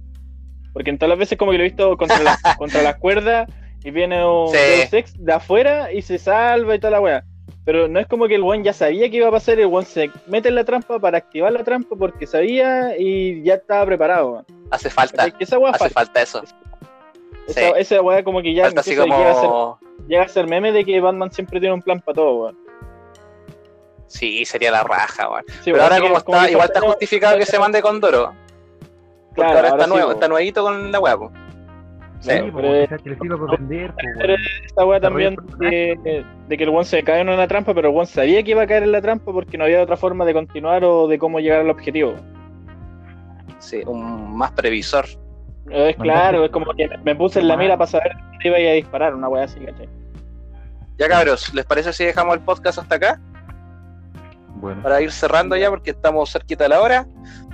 [0.72, 3.48] Porque en todas las veces como que lo he visto contra, la- contra las cuerdas
[3.84, 4.56] y viene un Sí.
[4.56, 7.24] Deus Ex de afuera y se salva y toda la weá.
[7.64, 9.84] Pero no es como que el weón ya sabía que iba a pasar, el weón
[9.86, 14.30] se mete en la trampa para activar la trampa porque sabía y ya estaba preparado,
[14.32, 14.46] weón.
[14.70, 15.94] Hace falta, Que esa weá hace falta.
[15.94, 16.42] falta eso.
[17.46, 17.72] Esa, sí.
[17.76, 19.78] esa weá como que ya así llega, a ser, como.
[20.08, 22.58] llega a ser meme de que Batman siempre tiene un plan para todo, weón.
[24.08, 25.44] Sí, sería la raja, weón.
[25.62, 28.32] Sí, Pero ahora como está, igual está justificado que se mande con Doro.
[29.34, 31.16] Claro, ahora está sí, nuevo, está nuevito con la weá.
[32.20, 32.30] Sí.
[32.30, 36.26] Sí, pero- esta weá también de
[36.56, 38.66] que el one se cae en una trampa, pero el one sabía que iba a
[38.66, 41.60] caer en la trampa porque no había otra forma de continuar o de cómo llegar
[41.60, 42.14] al objetivo.
[43.58, 45.06] Sí, un más previsor.
[45.70, 48.74] Es claro, es como que me puse en la mira para saber dónde iba a
[48.74, 49.88] disparar, una weá así, ¿cachai?
[50.98, 53.20] Ya cabros, ¿les parece si dejamos el podcast hasta acá?
[54.56, 57.06] Bueno, para ir cerrando ya porque estamos cerquita de la hora.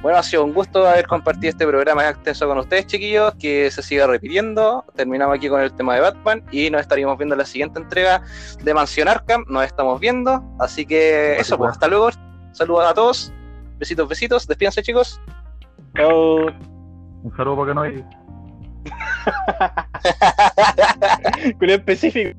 [0.03, 3.83] Bueno, ha sido un gusto haber compartido este programa extenso con ustedes, chiquillos, que se
[3.83, 4.85] siga repitiendo.
[4.95, 8.23] Terminamos aquí con el tema de Batman y nos estaríamos viendo en la siguiente entrega
[8.63, 9.45] de Mansión Arkham.
[9.49, 10.43] Nos estamos viendo.
[10.61, 12.11] Así que eso, pues hasta luego.
[12.53, 13.33] Saludos a todos.
[13.79, 14.47] Besitos, besitos.
[14.47, 15.21] Despídense, chicos.
[15.97, 16.72] Chao.
[17.23, 18.05] Un saludo para que no hay.
[21.61, 22.39] El específico.